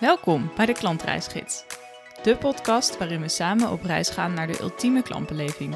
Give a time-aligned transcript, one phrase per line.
[0.00, 1.64] Welkom bij de Klantreisgids.
[2.22, 5.74] De podcast waarin we samen op reis gaan naar de ultieme klantbeleving.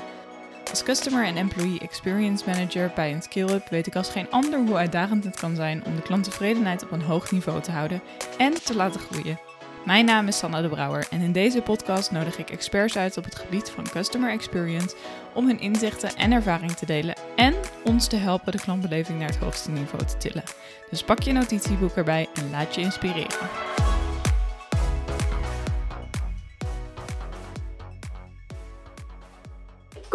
[0.71, 4.77] Als Customer en Employee Experience Manager bij een skill-up weet ik als geen ander hoe
[4.77, 8.03] uitdagend het kan zijn om de klanttevredenheid op een hoog niveau te houden
[8.38, 9.41] en te laten groeien.
[9.84, 13.25] Mijn naam is Sanna de Brouwer en in deze podcast nodig ik experts uit op
[13.25, 14.96] het gebied van Customer Experience
[15.34, 19.39] om hun inzichten en ervaring te delen en ons te helpen de klantbeleving naar het
[19.39, 20.45] hoogste niveau te tillen.
[20.91, 23.89] Dus pak je notitieboek erbij en laat je inspireren.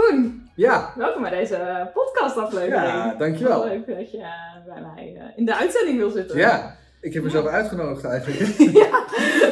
[0.09, 2.75] Koen, Ja, welkom bij deze podcastaflevering.
[2.85, 3.65] ja, dankjewel.
[3.65, 4.17] Leuk dat je
[4.65, 6.37] bij mij eh, in de uitzending wil zitten.
[6.37, 8.39] Ja, ik heb mezelf uitgenodigd eigenlijk.
[8.83, 9.05] ja,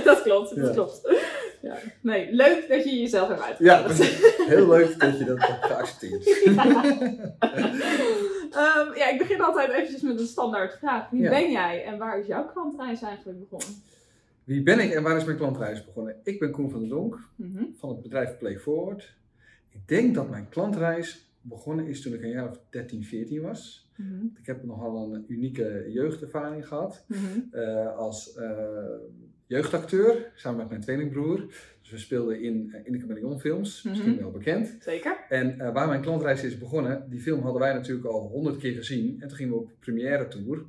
[0.03, 0.55] dat klopt.
[0.55, 0.73] Dat Ja.
[0.73, 1.01] klopt.
[1.61, 1.75] Ja.
[2.01, 4.47] Nee, leuk dat je jezelf hebt Ja, uitgenodigd.
[4.47, 6.27] heel leuk dat je dat hebt geaccepteerd.
[8.53, 11.09] Ehm, ja, ik begin altijd eventjes met een standaard vraag.
[11.09, 11.29] Wie Ja.
[11.29, 13.67] ben jij en waar is jouw klantreis eigenlijk begonnen?
[14.43, 16.15] Wie ben ik en waar is mijn klantreis begonnen?
[16.23, 17.63] Ik ben Koen van der Donk Mhm.
[17.79, 19.13] van het bedrijf Play Forward.
[19.73, 23.89] Ik denk dat mijn klantreis begonnen is toen ik een jaar of 13, 14 was.
[23.95, 24.25] Mhm.
[24.39, 27.05] Ik heb nogal een unieke jeugdervaring gehad.
[27.07, 27.19] Mhm.
[27.51, 28.49] eh, als eh,
[29.47, 31.45] jeugdacteur, samen met mijn tweelingbroer.
[31.81, 34.19] Dus we speelden in uh, In de Chameleon films, misschien Mhm.
[34.21, 34.75] wel bekend.
[34.79, 35.17] Zeker.
[35.29, 38.73] En eh, waar mijn klantreis is begonnen, die film hadden wij natuurlijk al honderd keer
[38.73, 39.21] gezien.
[39.21, 40.63] En toen gingen we op première tour.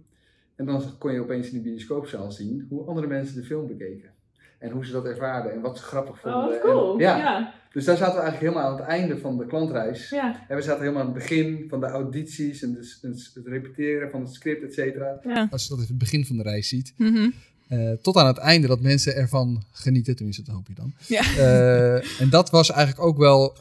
[0.54, 4.10] En dan kon je opeens in de bioscoopzaal zien hoe andere mensen de film bekeken.
[4.58, 6.40] En hoe ze dat ervaarden en wat ze grappig vonden.
[6.40, 6.98] Oh, wat En- cool.
[6.98, 7.16] ja.
[7.16, 7.54] ja.
[7.72, 10.08] Dus daar zaten we eigenlijk helemaal aan het einde van de klantreis.
[10.10, 10.44] Ja.
[10.48, 12.98] En we zaten helemaal aan het begin van de audities en dus
[13.34, 15.18] het repeteren van het script, et cetera.
[15.22, 15.48] Ja.
[15.50, 16.94] Als je dat even het begin van de reis ziet.
[16.96, 17.30] Mhm.
[17.68, 20.16] eh, tot aan het einde dat mensen ervan genieten.
[20.16, 20.94] Tenminste, dat hoop je dan.
[21.06, 21.22] Ja.
[21.36, 23.56] Eh, en dat was eigenlijk ook wel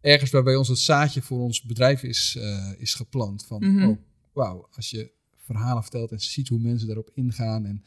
[0.00, 3.44] ergens waar bij ons het zaadje voor ons bedrijf is, eh, is geplant.
[3.46, 3.88] Van, Mhm.
[3.88, 3.96] oh,
[4.32, 5.10] wauw, als je
[5.44, 7.66] verhalen vertelt en ziet hoe mensen daarop ingaan.
[7.66, 7.84] En,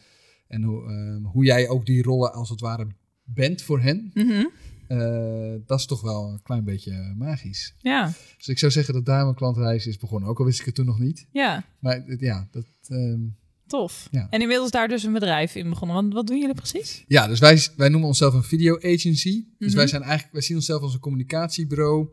[0.50, 2.88] en hoe, ehm, hoe jij ook die rollen als het ware
[3.24, 4.12] bent voor hen.
[4.14, 4.46] Mhm.
[4.88, 7.74] eh, dat is toch wel een klein beetje magisch.
[7.78, 8.12] Ja.
[8.38, 10.30] Dus ik zou zeggen dat daar mijn klantreis is begonnen.
[10.30, 11.28] Ook al wist ik het toen nog niet.
[11.32, 11.64] Ja.
[11.80, 12.66] Maar eh, ja, dat...
[12.88, 13.20] ehm,
[13.68, 14.08] Tof.
[14.12, 14.28] Ja.
[14.30, 15.96] En inmiddels daar dus een bedrijf in begonnen.
[15.96, 17.04] Want wat doen jullie precies?
[17.08, 19.46] Ja, dus wij, wij noemen onszelf een video agency.
[19.58, 19.78] Dus Mhm.
[19.78, 22.08] wij, zijn eigenlijk, wij zien onszelf als een communicatiebureau,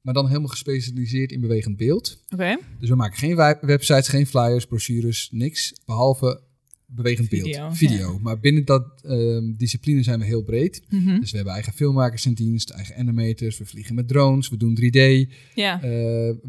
[0.00, 2.22] maar dan helemaal gespecialiseerd in bewegend beeld.
[2.28, 2.56] Oké.
[2.78, 6.40] Dus we maken geen web- websites, geen flyers, brochures, niks, behalve
[6.86, 7.76] bewegend Video, beeld.
[7.76, 8.18] Video.
[8.18, 10.82] Maar binnen dat ehm, discipline zijn we heel breed.
[10.88, 11.20] Mhm.
[11.20, 14.74] Dus we hebben eigen filmmakers in dienst, eigen animators, we vliegen met drones, we doen
[14.74, 15.30] 3D.
[15.54, 15.74] Ja.
[15.82, 15.88] Eh,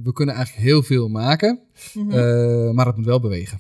[0.04, 1.60] we kunnen eigenlijk heel veel maken,
[1.94, 2.12] Mhm.
[2.12, 3.60] eh, maar het moet wel bewegen.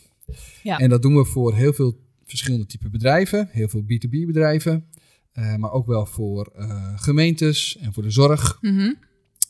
[0.63, 0.77] Ja.
[0.79, 4.85] En dat doen we voor heel veel verschillende type bedrijven, heel veel B2B bedrijven,
[5.31, 6.51] eh, maar ook wel voor
[6.95, 8.57] gemeentes en voor de zorg.
[8.61, 8.93] Mhm.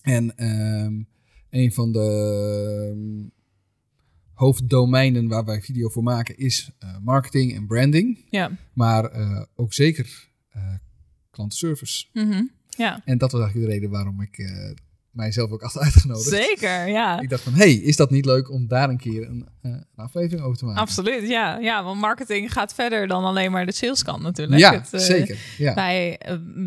[0.01, 0.93] En ehm,
[1.49, 1.99] een van de
[2.91, 3.29] ehm,
[4.37, 8.51] hoofddomeinen waar wij video voor maken is eh, marketing en branding, Ja.
[8.73, 10.61] maar eh, ook zeker eh
[11.31, 12.05] klantenservice.
[12.13, 12.43] Mhm.
[12.69, 13.01] Ja.
[13.05, 14.49] En dat was eigenlijk de reden waarom ik
[15.11, 16.27] mijzelf ook had uitgenodigd.
[16.27, 17.19] Zeker, ja.
[17.21, 20.41] Ik dacht van, hey, is dat niet leuk om daar een keer een, een aflevering
[20.41, 20.81] over te maken?
[20.81, 21.57] Absoluut, ja.
[21.57, 24.59] Ja, want marketing gaat verder dan alleen maar de saleskant natuurlijk.
[24.59, 25.37] Ja, Het, zeker.
[25.57, 25.73] Ja.
[25.73, 26.19] Wij,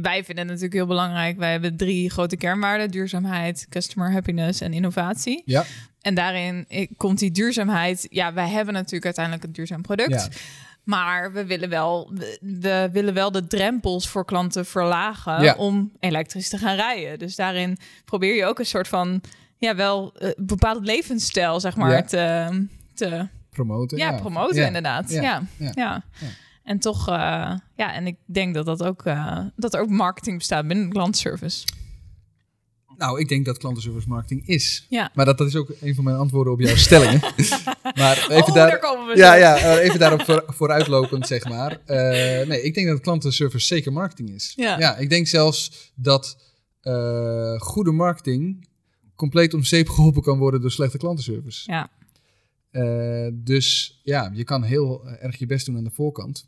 [0.03, 1.39] wij vinden het natuurlijk heel belangrijk.
[1.39, 2.91] Wij hebben drie grote kernwaarden.
[2.91, 5.43] Duurzaamheid, customer happiness en innovatie.
[5.45, 5.65] Ja.
[6.01, 8.07] En daarin eh, komt die duurzaamheid.
[8.11, 10.11] Ja, wij hebben natuurlijk uiteindelijk een duurzaam product.
[10.11, 10.29] Ja.
[10.85, 15.55] Maar we willen, wel, we, we willen wel de drempels voor klanten verlagen Ja.
[15.55, 17.19] om elektrisch te gaan rijden.
[17.19, 19.21] Dus daarin probeer je ook een soort van,
[19.59, 22.03] ja, wel eh, bepaald levensstijl, zeg maar, Ja.
[22.03, 23.99] te, te Promoten.
[23.99, 25.11] ja, promoten inderdaad.
[25.11, 25.43] Ja.
[25.75, 26.03] Ja.
[26.65, 27.15] En toch, eh,
[27.77, 29.03] ja, en ik denk dat dat ook,
[29.57, 31.67] dat er ook marketing bestaat binnen de klantservice.
[33.01, 34.87] Nou, ik denk dat klantenservice marketing is.
[34.89, 35.11] Ja.
[35.15, 37.21] Maar dat, dat is ook een van mijn antwoorden op jouw stellingen.
[37.95, 41.49] maar even, oh, daar, daar komen we ja, ja, eh, even daarop voor, vooruitlopend, zeg
[41.49, 41.81] maar.
[41.85, 44.53] Eh, nee, ik denk dat klantenservice zeker marketing is.
[44.57, 44.97] Ja.
[44.97, 46.37] ik denk zelfs dat
[46.81, 48.69] eh, goede marketing
[49.15, 51.71] compleet om zeep geholpen kan worden door slechte klantenservice.
[51.73, 51.91] Ja.
[53.33, 56.47] Dus ja, je kan heel erg je best doen aan de voorkant.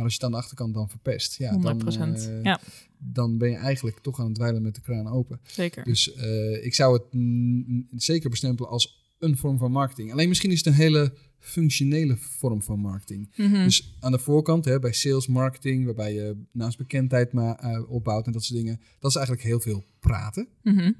[0.00, 2.60] Maar als je het aan de achterkant dan verpest, ja, 100 dan, eh, ja,
[3.02, 5.40] dan ben je eigenlijk toch aan het dweilen met de kraan open.
[5.46, 5.84] zeker.
[5.84, 10.12] Dus eh, ik zou het zeker bestempelen als een vorm van marketing.
[10.12, 13.32] Alleen misschien is het een hele functionele vorm van marketing.
[13.36, 13.52] Mhm.
[13.64, 18.26] Dus aan de voorkant, hè, bij sales marketing, waarbij je naast bekendheid maar, eh, opbouwt
[18.26, 20.48] en dat soort dingen, dat is eigenlijk heel veel praten.
[20.62, 20.92] Mhm.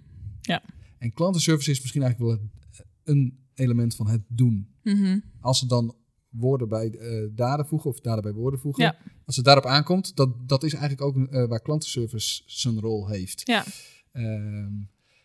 [0.98, 4.68] En klantenservice is misschien eigenlijk wel het- een element van het doen.
[4.82, 5.18] Mhm.
[5.40, 5.94] Als ze dan
[6.28, 8.96] woorden bij eh, daden voegen of daden bij woorden voegen, Ja.
[9.30, 13.42] Als het daarop aankomt, dat, dat is eigenlijk ook eh, waar klantenservice zijn rol heeft.
[13.44, 13.64] Ja.
[14.12, 14.72] Ehm,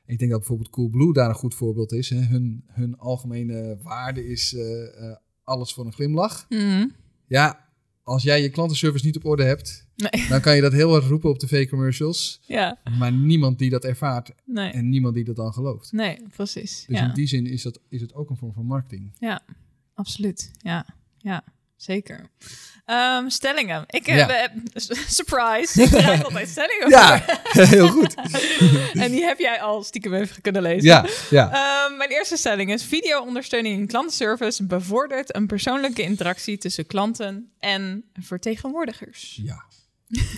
[0.05, 2.09] ik denk dat bijvoorbeeld Coolblue daar een goed voorbeeld is.
[2.09, 2.21] Hè.
[2.21, 6.45] Hun, hun algemene waarde is eh, eh, alles voor een glimlach.
[6.49, 6.87] Mhm.
[7.27, 7.69] Ja,
[8.03, 10.27] als jij je klantenservice niet op orde hebt, Nee.
[10.29, 12.41] dan kan je dat heel hard roepen op tv-commercials.
[12.47, 14.71] Ja, Maar niemand die dat ervaart nee.
[14.71, 15.91] en niemand die dat dan gelooft.
[15.91, 16.85] Nee, precies.
[16.87, 17.07] Dus ja.
[17.07, 19.11] in die zin is, dat, is het ook een vorm van marketing.
[19.93, 20.85] Absoluut, ja.
[21.17, 21.43] Ja,
[21.85, 22.29] zeker.
[22.85, 23.83] Ehm, stellingen.
[23.87, 24.29] Ik heb...
[24.29, 24.49] Ja.
[24.49, 24.49] eh,
[25.07, 25.81] surprise!
[25.83, 27.25] Ik krijg altijd stellingen Ja,
[27.75, 28.15] heel goed.
[28.93, 30.83] en die heb jij al stiekem even kunnen lezen.
[30.89, 31.51] Ja, ja.
[31.51, 38.03] Ehm, mijn eerste stelling is: video-ondersteuning in klantenservice bevordert een persoonlijke interactie tussen klanten en
[38.13, 39.39] vertegenwoordigers.
[39.43, 39.63] Ja.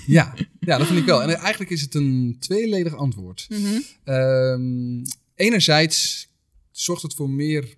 [0.06, 1.22] Ja, ja, dat vind ik wel.
[1.22, 3.46] En eigenlijk is het een tweeledig antwoord.
[3.50, 3.80] Mhm.
[4.04, 5.06] Ehm,
[5.36, 6.28] enerzijds
[6.72, 7.77] zorgt het voor meer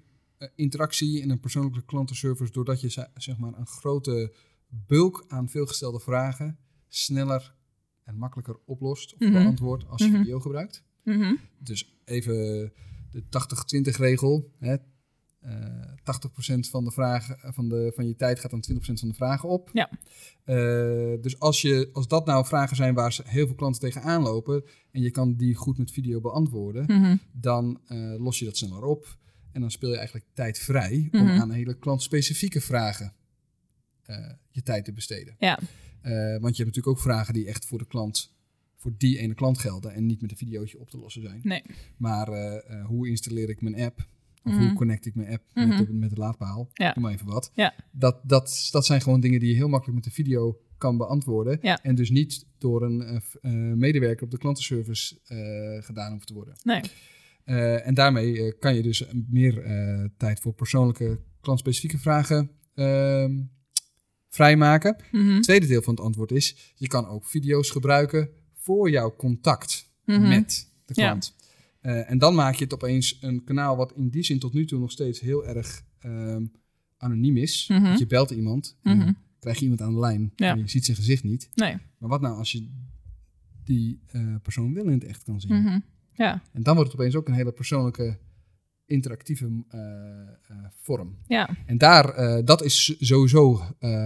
[0.56, 4.33] interactie in een persoonlijke klantenservice doordat je ze- zeg maar, een grote
[4.69, 6.57] bulk aan veelgestelde vragen
[6.88, 7.56] sneller
[8.03, 9.31] en makkelijker oplost of Mhm.
[9.31, 10.18] beantwoordt als je Mhm.
[10.21, 10.83] video gebruikt.
[11.03, 11.36] Mhm.
[11.59, 12.33] Dus even
[13.12, 14.51] de 80-20 regel.
[14.59, 14.75] Hè.
[15.39, 19.09] Eh 80% van, de vragen, eh, van, de, van je tijd gaat aan 20% van
[19.09, 19.69] de vragen op.
[19.74, 19.89] Ja.
[20.44, 24.21] Eh, dus als, je, als dat nou vragen zijn waar ze heel veel klanten tegenaan
[24.21, 27.18] lopen en je kan die goed met video beantwoorden, Mhm.
[27.31, 29.18] dan eh, los je dat sneller op.
[29.59, 31.39] En dan speel je eigenlijk tijd vrij om Mhm.
[31.41, 33.13] aan hele klantspecifieke vragen
[34.06, 35.35] eh, je tijd te besteden.
[35.39, 35.59] Ja.
[36.01, 38.33] Eh, want je hebt natuurlijk ook vragen die echt voor de klant,
[38.77, 41.39] voor die ene klant gelden en niet met een videootje op te lossen zijn.
[41.44, 41.63] Nee.
[41.97, 44.07] Maar eh, hoe installeer ik mijn app?
[44.44, 44.61] Of Mhm.
[44.63, 45.67] hoe connect ik mijn app Mhm.
[45.67, 46.69] met, de, met de laadpaal?
[46.73, 46.91] Ja.
[46.95, 47.51] Noem maar even wat.
[47.56, 47.73] Ja.
[47.91, 51.57] Dat, dat, dat zijn gewoon dingen die je heel makkelijk met de video kan beantwoorden.
[51.61, 51.81] Ja.
[51.83, 53.21] En dus niet door een
[53.77, 55.17] medewerker op de klantenservice
[55.83, 56.53] gedaan hoeft te worden.
[56.63, 56.81] Nee.
[57.49, 63.41] Eh, en daarmee eh, kan je dus meer eh, tijd voor persoonlijke klantspecifieke vragen ehm,
[64.29, 64.95] vrijmaken.
[65.11, 65.27] Mhm.
[65.33, 69.89] Het tweede deel van het antwoord is, je kan ook video's gebruiken voor jouw contact
[70.05, 70.27] Mhm.
[70.27, 71.35] met de klant.
[71.81, 74.79] En dan maak je het opeens een kanaal wat in die zin tot nu toe
[74.79, 76.45] nog steeds heel erg ehm,
[76.97, 77.67] anoniem is.
[77.67, 77.81] Mhm.
[77.81, 80.51] Want je belt iemand, en krijg je iemand aan de lijn Ja.
[80.51, 81.49] en je ziet zijn gezicht niet.
[81.55, 81.77] Nee.
[81.97, 82.69] Maar wat nou als je
[83.63, 83.99] die
[84.41, 85.83] persoon wel in het echt kan zien?
[86.19, 86.27] Mhm.
[86.27, 86.42] Ja.
[86.54, 88.18] En dan wordt het opeens ook een hele persoonlijke,
[88.86, 91.18] interactieve eh, eh, vorm.
[91.27, 91.50] Ja.
[91.66, 93.62] En daar, eh, dat is sowieso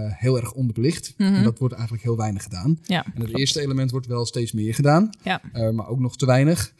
[0.09, 1.13] heel erg onderbelicht.
[1.17, 1.33] Mhm.
[1.33, 2.79] En dat wordt eigenlijk heel weinig gedaan.
[2.83, 3.05] Ja.
[3.13, 5.41] En het eerste element wordt wel steeds meer gedaan, Ja.
[5.71, 6.73] maar ook nog te weinig.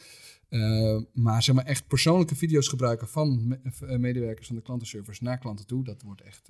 [1.14, 5.68] Maar zeg maar echt persoonlijke video's gebruiken van me- medewerkers van de klantenservice naar klanten
[5.68, 6.50] toe, dat wordt echt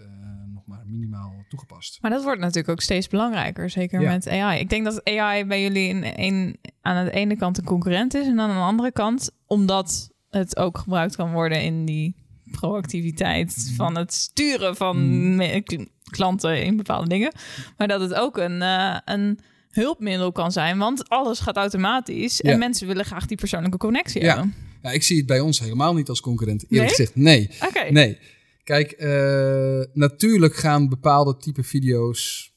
[0.54, 1.98] nog maar minimaal toegepast.
[2.02, 4.12] Maar dat wordt natuurlijk ook steeds belangrijker, zeker Ja.
[4.12, 4.60] met AI.
[4.60, 8.28] Ik denk dat AI bij jullie in een, aan de ene kant een concurrent is
[8.28, 12.16] en aan de andere kant omdat het ook gebruikt kan worden in die
[12.52, 13.76] proactiviteit Mhm.
[13.76, 17.32] van het sturen van k- klanten in bepaalde dingen.
[17.78, 19.40] Maar dat het ook een, eh, een
[19.70, 22.58] hulpmiddel kan zijn, want alles gaat automatisch en Ja.
[22.58, 24.28] mensen willen graag die persoonlijke connectie Ja.
[24.34, 24.54] hebben.
[24.82, 26.90] Ja, ik zie het bij ons helemaal niet als concurrent, eerlijk Nee?
[26.90, 27.16] gezegd.
[27.16, 27.50] Nee,
[27.92, 28.18] nee.
[28.64, 32.54] Kijk, eh, natuurlijk gaan bepaalde type video's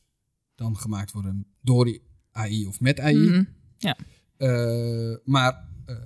[0.54, 2.02] dan gemaakt worden door die
[2.32, 3.16] AI of met AI.
[3.16, 3.42] Mhm.
[4.36, 5.96] Eh, maar eh,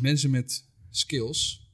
[0.00, 1.70] mensen met skills,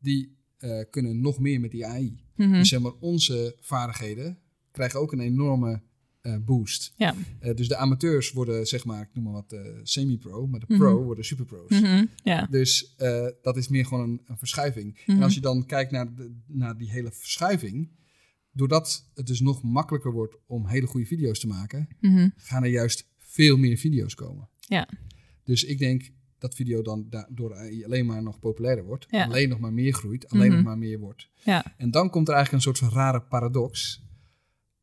[0.00, 2.22] die eh, kunnen nog meer met die AI.
[2.36, 2.52] Mhm.
[2.52, 4.38] Dus zeg maar, onze vaardigheden
[4.70, 5.86] krijgen ook een enorme
[6.44, 6.92] boost.
[6.96, 7.14] Ja.
[7.54, 10.78] Dus de amateurs worden, zeg maar, ik noem maar wat, semi-pro, maar de Mhm.
[10.78, 11.80] pro worden superpro's.
[11.80, 12.04] Mhm.
[12.22, 12.46] Ja.
[12.50, 12.94] Dus
[13.42, 14.98] dat is meer gewoon een, een verschuiving.
[15.06, 15.22] En Mhm.
[15.22, 17.90] als je dan kijkt naar, de, naar die hele verschuiving,
[18.52, 21.88] doordat het dus nog makkelijker wordt om hele goede video's te maken,
[22.36, 23.08] gaan er juist
[23.38, 24.48] veel meer video's komen.
[24.60, 24.88] Ja.
[25.44, 29.24] Dus ik denk dat video dan da- door AI alleen maar nog populairder wordt, Ja.
[29.24, 30.54] alleen nog maar meer groeit, alleen Mhm.
[30.56, 31.28] nog maar meer wordt.
[31.44, 31.74] Ja.
[31.76, 34.02] En dan komt er eigenlijk een soort van rare paradox.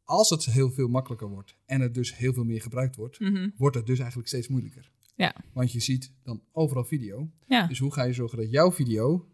[0.04, 3.50] Als het heel veel makkelijker wordt en het dus heel veel meer gebruikt wordt, Mhm.
[3.58, 4.92] wordt het dus eigenlijk steeds moeilijker.
[5.16, 5.36] Ja.
[5.54, 7.30] Want je ziet dan overal video.
[7.48, 7.68] Ja.
[7.68, 9.28] Dus hoe ga je zorgen dat jouw video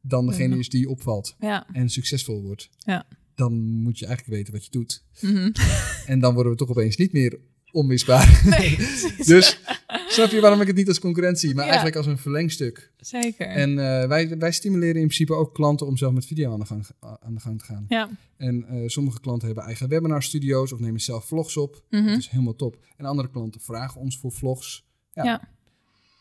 [0.00, 0.60] dan degene Ja.
[0.60, 1.68] is die opvalt Ja.
[1.72, 2.70] en succesvol wordt?
[2.78, 3.06] Ja.
[3.34, 5.04] Dan moet je eigenlijk weten wat je doet.
[5.20, 5.50] Mhm.
[6.12, 7.38] En dan worden we toch opeens niet meer
[7.72, 8.40] onmisbaar.
[8.58, 8.76] Nee,
[9.32, 9.60] dus
[10.08, 11.66] snap je waarom ik het niet als concurrentie, maar Ja.
[11.70, 12.92] eigenlijk als een verlengstuk.
[12.96, 13.46] Zeker.
[13.46, 16.66] En eh, wij, wij stimuleren in principe ook klanten om zelf met video aan de
[16.66, 17.84] gang, aan de gang te gaan.
[17.88, 18.08] ja.
[18.36, 21.82] En eh, sommige klanten hebben eigen webinarstudio's of nemen zelf vlogs op.
[21.90, 22.06] Mhm.
[22.06, 22.76] Dat is helemaal top.
[22.96, 24.86] En andere klanten vragen ons voor vlogs.
[25.12, 25.48] Ja, Ja.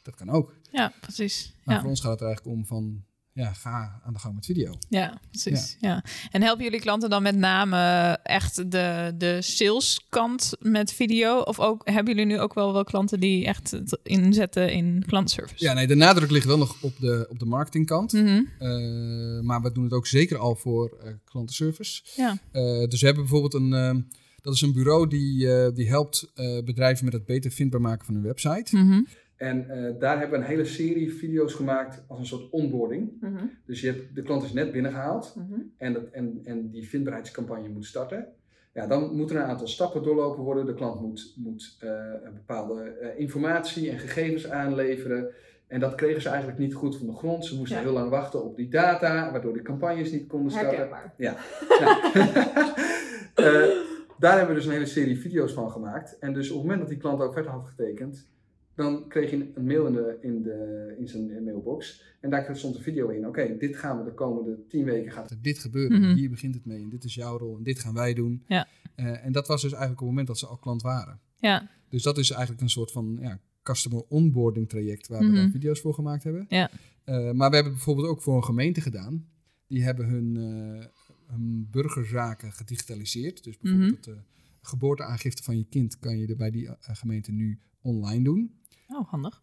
[0.03, 0.53] dat kan ook.
[0.71, 1.53] ja, precies.
[1.63, 1.81] Maar Ja.
[1.81, 4.73] voor ons gaat het er eigenlijk om van, ja, ga aan de gang met video.
[4.89, 5.77] Ja, precies.
[5.79, 6.03] Ja.
[6.31, 7.77] En helpen jullie klanten dan met name
[8.23, 11.39] echt de, de saleskant met video?
[11.39, 15.63] Of ook, hebben jullie nu ook wel wel klanten die echt het inzetten in klantenservice?
[15.63, 18.13] Ja, nee, de nadruk ligt wel nog op de, op de marketingkant.
[18.13, 22.01] Eh, maar we doen het ook zeker al voor eh, klantenservice.
[22.15, 22.37] Ja.
[22.51, 24.07] Eh, dus we hebben bijvoorbeeld een,
[24.41, 28.05] dat is een bureau die, eh, die helpt eh, bedrijven met het beter vindbaar maken
[28.05, 28.77] van hun website.
[28.77, 29.01] Mhm.
[29.39, 33.11] En eh, daar hebben we een hele serie video's gemaakt als een soort onboarding.
[33.65, 35.59] Dus je hebt, de klant is net binnengehaald Mhm.
[35.77, 38.27] en, dat, en, en die vindbaarheidscampagne moet starten.
[38.73, 40.65] Ja, dan moeten er een aantal stappen doorlopen worden.
[40.65, 41.89] De klant moet, moet eh,
[42.23, 45.27] een bepaalde eh, informatie en gegevens aanleveren.
[45.67, 47.45] En dat kregen ze eigenlijk niet goed van de grond.
[47.45, 47.83] Ze moesten Ja.
[47.83, 50.89] heel lang wachten op die data, waardoor die campagnes niet konden starten.
[51.17, 51.35] Ja.
[54.19, 56.17] Daar hebben we dus een hele serie video's van gemaakt.
[56.19, 58.27] En dus op het moment dat die klant ook verder had getekend,
[58.79, 62.03] dan kreeg je een mail in, de, in, de, in zijn mailbox.
[62.21, 63.27] En daar stond een video in.
[63.27, 65.37] Oké, dit gaan we de komende tien weken gaat.
[65.41, 66.13] Dit gebeuren, Mhm.
[66.15, 68.43] hier begint het mee en dit is jouw rol en dit gaan wij doen.
[68.47, 68.67] Ja.
[68.95, 71.19] Eh, en dat was dus eigenlijk op het moment dat ze al klant waren.
[71.39, 75.35] Ja, Dus dat is eigenlijk een soort van ja, customer onboarding traject waar we Mhm.
[75.35, 76.45] dan video's voor gemaakt hebben.
[76.49, 76.69] Ja.
[77.03, 79.25] Eh, maar we hebben bijvoorbeeld ook voor een gemeente gedaan.
[79.67, 80.85] Die hebben hun, eh,
[81.27, 83.43] hun burgerzaken gedigitaliseerd.
[83.43, 84.21] Dus bijvoorbeeld het eh,
[84.61, 88.53] geboorteaangifte van je kind kan je er bij die gemeente nu online doen.
[88.89, 89.41] Oh, handig.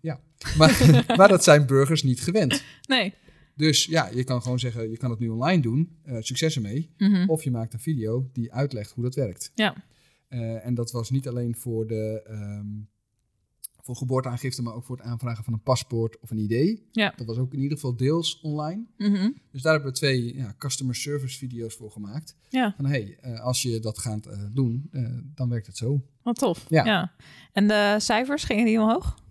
[0.59, 2.65] Maar, maar dat zijn burgers niet gewend.
[2.89, 3.15] Nee.
[3.55, 5.97] Dus ja, je kan gewoon zeggen, je kan het nu online doen.
[6.05, 6.91] eh, succes ermee.
[6.99, 7.29] Mhm.
[7.29, 9.53] Of je maakt een video die uitlegt hoe dat werkt.
[9.55, 9.75] Ja.
[10.29, 12.67] Eh, en dat was niet alleen voor de ehm,
[13.83, 16.81] voor geboorteaangifte, maar ook voor het aanvragen van een paspoort of een ID.
[16.93, 17.13] Ja.
[17.17, 18.85] Dat was ook in ieder geval deels online.
[18.97, 19.31] Mhm.
[19.53, 22.37] Dus daar hebben we twee ja, customer service video's voor gemaakt.
[22.49, 24.91] Ja, Van hey, eh, als je dat gaat doen,
[25.35, 26.03] dan werkt het zo.
[26.23, 26.65] wat tof.
[26.69, 26.85] Ja.
[26.85, 27.13] ja.
[27.53, 29.25] En de cijfers, gingen die omhoog?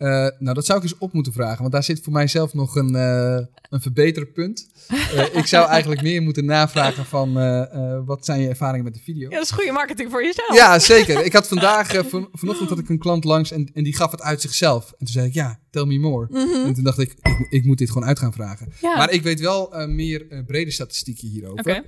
[0.00, 2.54] Eh, nou, dat zou ik eens op moeten vragen, want daar zit voor mij zelf
[2.54, 4.68] nog een, eh een verbeterpunt.
[4.88, 7.32] Eh, ik zou eigenlijk meer moeten navragen van
[8.04, 9.30] wat zijn je ervaringen met de video?
[9.30, 10.54] Ja, dat is goede marketing voor jezelf.
[10.54, 11.24] Ja, zeker.
[11.24, 14.22] Ik had vandaag, van, vanochtend had ik een klant langs en, en die gaf het
[14.22, 14.90] uit zichzelf.
[14.90, 16.26] En toen zei ik, ja, tell me more.
[16.30, 16.66] Mhm.
[16.66, 18.72] En toen dacht ik, ik, ik moet dit gewoon uit gaan vragen.
[18.80, 18.96] Ja.
[18.96, 21.84] Maar ik weet wel meer brede statistieken hierover.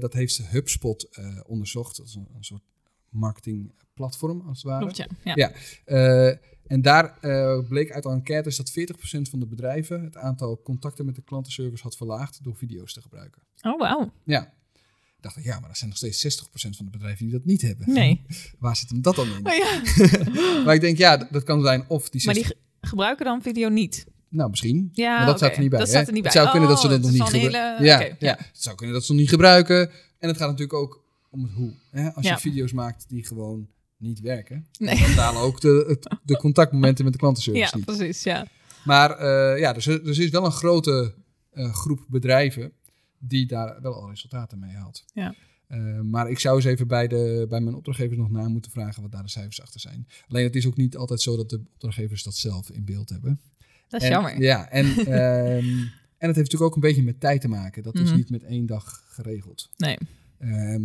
[0.00, 1.08] Dat heeft HubSpot
[1.46, 1.96] onderzocht.
[1.96, 2.62] Dat is een, een soort
[3.10, 4.80] marketingplatform, als het ware.
[4.80, 5.06] Klopt, ja.
[5.24, 5.34] ja.
[5.34, 5.52] Ja.
[6.68, 11.14] En daar eh, bleek uit enquêtes dat 40% van de bedrijven het aantal contacten met
[11.14, 13.42] de klantenservice had verlaagd door video's te gebruiken.
[13.62, 14.12] Oh, wauw.
[14.24, 14.52] Ja.
[15.20, 17.62] dacht ik, ja, maar er zijn nog steeds 60% van de bedrijven die dat niet
[17.62, 17.92] hebben.
[17.92, 18.22] Nee.
[18.58, 19.46] Waar zit hem dat dan in?
[19.46, 19.82] Oh, ja.
[20.64, 22.24] maar ik denk, ja, dat kan zijn of die 60%.
[22.24, 24.06] Maar die ge- gebruiken dan video niet?
[24.28, 24.90] Nou, misschien.
[24.92, 25.44] Ja, maar dat oké.
[25.44, 25.78] staat er niet bij.
[25.78, 26.42] Dat staat er niet het bij.
[26.42, 27.76] zou kunnen dat ze Oh, dat nog het niet gebruiken.
[27.86, 29.90] hele- ja, ja, het zou kunnen dat ze het nog niet gebruiken.
[30.18, 31.72] En het gaat natuurlijk ook om het hoe.
[31.90, 32.10] Hè?
[32.12, 32.32] Als Ja.
[32.34, 33.68] je video's maakt die gewoon
[33.98, 34.98] niet werken, Nee.
[35.00, 37.84] dan dalen ook de, de contactmomenten met de Ja, klantenservice niet.
[37.84, 38.46] precies, ja.
[38.84, 41.14] Maar eh, ja, dus, er dus is wel een grote
[41.50, 42.72] eh, groep bedrijven
[43.18, 45.04] die daar wel al resultaten mee haalt.
[45.14, 45.34] Ja.
[45.66, 49.02] Eh, maar ik zou eens even bij, de, bij mijn opdrachtgevers nog na moeten vragen
[49.02, 50.06] wat daar de cijfers achter zijn.
[50.28, 53.40] Alleen het is ook niet altijd zo dat de opdrachtgevers dat zelf in beeld hebben.
[53.88, 54.40] Dat is En- jammer.
[54.42, 55.68] Ja, en, ehm,
[56.18, 57.82] en het heeft natuurlijk ook een beetje met tijd te maken.
[57.82, 58.16] Dat is Mhm.
[58.16, 59.70] niet met één dag geregeld.
[59.76, 59.98] Nee.
[60.38, 60.82] Ehm,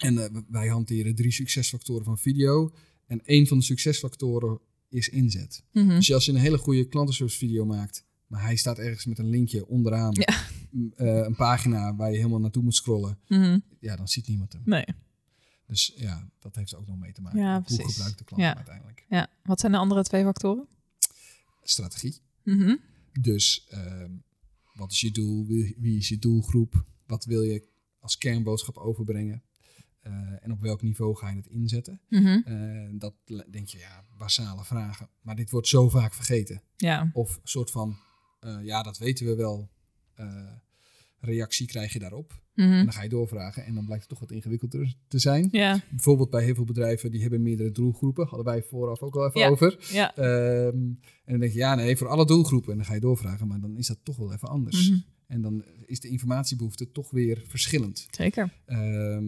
[0.00, 2.74] en eh, wij hanteren drie succesfactoren van video.
[3.06, 5.64] En één van de succesfactoren is inzet.
[5.72, 5.88] Mhm.
[5.88, 9.28] Dus als je een hele goede klantenservice video maakt, maar hij staat ergens met een
[9.28, 10.26] linkje onderaan, Ja.
[10.96, 13.58] eh, een pagina waar je helemaal naartoe moet scrollen, Mhm.
[13.80, 14.62] ja, dan ziet niemand hem.
[14.64, 14.84] Nee.
[15.66, 17.38] Dus ja, dat heeft ook nog mee te maken.
[17.40, 17.94] Ja, Hoe precies.
[17.94, 18.56] gebruikt de klant Ja.
[18.56, 19.06] uiteindelijk?
[19.08, 19.28] Ja.
[19.42, 20.66] Wat zijn de andere twee factoren?
[21.62, 22.18] Strategie.
[22.44, 22.76] Mhm.
[23.20, 24.10] Dus ehm,
[24.74, 25.46] wat is je doel?
[25.46, 26.84] Wie, wie is je doelgroep?
[27.06, 27.68] Wat wil je
[28.00, 29.42] als kernboodschap overbrengen?
[30.00, 30.12] Eh,
[30.44, 32.00] en op welk niveau ga je het inzetten?
[32.08, 33.14] Eh, dat
[33.50, 35.08] denk je, ja, basale vragen.
[35.20, 36.62] Maar dit wordt zo vaak vergeten.
[36.76, 37.10] Ja.
[37.12, 37.96] Of een soort van,
[38.40, 39.70] eh, ja, dat weten we wel.
[41.20, 42.42] reactie krijg je daarop.
[42.54, 42.84] En Mhm.
[42.84, 45.48] dan ga je doorvragen en dan blijkt het toch wat ingewikkelder te zijn.
[45.50, 45.80] Ja.
[45.90, 48.26] Bijvoorbeeld bij heel veel bedrijven, die hebben meerdere doelgroepen.
[48.26, 49.48] Hadden wij vooraf ook al even Ja.
[49.48, 49.88] over.
[49.92, 50.16] Ja.
[50.16, 52.70] Ehm, en dan denk je, ja, nee, voor alle doelgroepen.
[52.70, 54.88] En dan ga je doorvragen, maar dan is dat toch wel even anders.
[54.90, 54.98] Mhm.
[55.26, 58.06] En dan is de informatiebehoefte toch weer verschillend.
[58.10, 58.52] Zeker.
[58.66, 59.24] Ehm,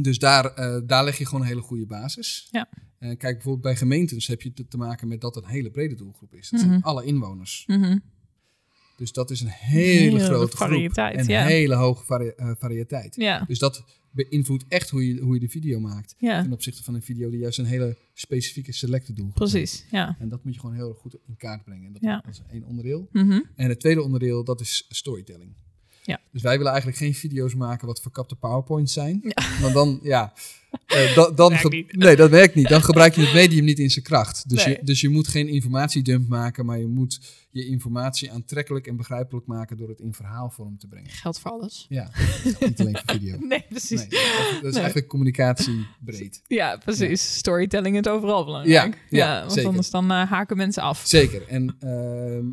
[0.00, 2.48] dus daar, eh, daar leg je gewoon een hele goede basis.
[2.50, 2.68] Ja.
[2.98, 6.34] Eh, kijk, bijvoorbeeld bij gemeentes heb je te, maken met dat een hele brede doelgroep
[6.34, 6.48] is.
[6.50, 6.68] Dat Mhm.
[6.68, 7.64] zijn alle inwoners.
[7.66, 7.98] Mhm.
[8.96, 11.26] Dus dat is een hele, Hele grote variëteit, groep.
[11.28, 11.40] En ja.
[11.42, 13.16] een hele hoge vari- eh, variëteit.
[13.16, 13.44] Ja.
[13.46, 16.14] Dus dat beïnvloedt echt hoe je, hoe je de video maakt.
[16.18, 16.42] Ja.
[16.42, 19.50] Ten opzichte van een video die juist een hele specifieke selecte doelgroep heeft.
[19.52, 19.84] Precies.
[19.90, 20.16] Ja.
[20.18, 21.86] En dat moet je gewoon heel erg goed in kaart brengen.
[21.86, 22.20] En dat, Ja.
[22.24, 23.08] dat is één onderdeel.
[23.12, 23.40] Mhm.
[23.56, 25.54] En het tweede onderdeel, dat is storytelling.
[26.10, 26.20] Ja.
[26.32, 29.32] Dus wij willen eigenlijk geen video's maken wat verkapte powerpoints zijn.
[29.60, 30.32] Want dan, ja...
[30.86, 31.54] eh, da- dan.
[31.88, 32.68] Nee, dat werkt niet.
[32.68, 34.48] Dan gebruik je het medium niet in zijn kracht.
[34.48, 34.76] Dus, Nee.
[34.76, 39.46] je, dus je moet geen informatiedump maken, maar je moet je informatie aantrekkelijk en begrijpelijk
[39.46, 41.10] maken door het in verhaalvorm te brengen.
[41.10, 41.86] Geldt voor alles.
[41.88, 42.10] Ja,
[42.60, 43.38] niet alleen voor video.
[43.48, 44.00] Nee, precies.
[44.00, 44.72] Nee, dat is Nee.
[44.72, 46.42] eigenlijk communicatie breed.
[46.46, 47.34] Ja, precies.
[47.36, 48.98] Storytelling is overal belangrijk.
[49.10, 49.68] Ja, ja, want zeker.
[49.68, 51.02] anders dan eh, haken mensen af.
[51.06, 51.48] Zeker.
[51.48, 52.44] En ehm,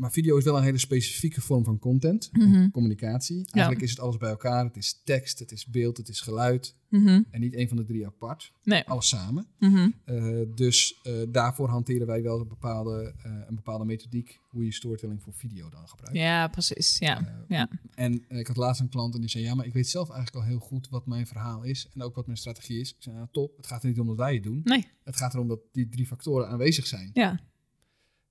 [0.00, 2.70] maar video is wel een hele specifieke vorm van content, Mhm.
[2.70, 3.46] communicatie.
[3.50, 4.64] Eigenlijk is het alles bij elkaar.
[4.64, 6.74] Het is tekst, het is beeld, het is geluid.
[6.88, 7.22] Mhm.
[7.30, 8.52] En niet een van de drie apart.
[8.62, 8.84] Nee.
[8.84, 9.46] Alles samen.
[9.58, 9.88] Mhm.
[10.04, 14.72] Eh, dus eh, daarvoor hanteren wij wel een bepaalde, eh, een bepaalde methodiek hoe je
[14.72, 16.18] storytelling voor video dan gebruikt.
[16.18, 16.98] Ja, precies.
[16.98, 17.44] Ja.
[17.48, 17.68] Ja.
[17.94, 20.44] En ik had laatst een klant en die zei, ja, maar ik weet zelf eigenlijk
[20.44, 22.90] al heel goed wat mijn verhaal is en ook wat mijn strategie is.
[22.90, 24.60] Ik zei, nou top, het gaat er niet om dat wij het doen.
[24.64, 24.86] Nee.
[25.04, 27.10] Het gaat erom dat die drie factoren aanwezig zijn.
[27.12, 27.40] Ja.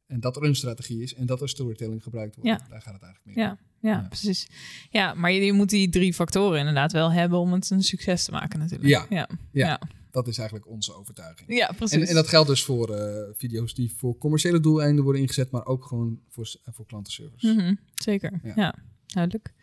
[0.09, 2.49] En dat er een strategie is en dat er storytelling gebruikt wordt.
[2.49, 2.67] Ja.
[2.69, 3.45] Daar gaat het eigenlijk mee.
[3.45, 3.57] Ja.
[3.81, 4.05] Ja, Ja.
[4.07, 4.47] precies.
[4.89, 8.25] Ja, maar je, je moet die drie factoren inderdaad wel hebben om het een succes
[8.25, 8.89] te maken natuurlijk.
[8.89, 9.05] Ja.
[9.09, 9.79] Ja, Ja.
[10.11, 11.53] Dat is eigenlijk onze overtuiging.
[11.57, 12.07] Ja, En, precies.
[12.09, 15.85] en dat geldt dus voor eh, video's die voor commerciële doeleinden worden ingezet, maar ook
[15.85, 17.53] gewoon voor, s- voor klantenservice.
[17.53, 18.75] Mhm, Zeker, Ja.
[19.13, 19.53] Duidelijk.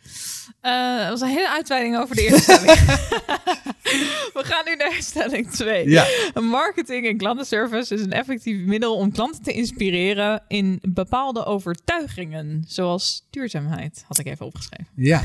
[0.61, 2.71] Eh, dat was een hele uitweiding over de eerste stelling.
[4.37, 5.89] We gaan nu naar stelling 2.
[5.89, 6.07] Ja.
[6.41, 13.27] Marketing en klantenservice is een effectief middel om klanten te inspireren in bepaalde overtuigingen, zoals
[13.31, 14.87] duurzaamheid, had ik even opgeschreven.
[14.97, 15.23] Ja.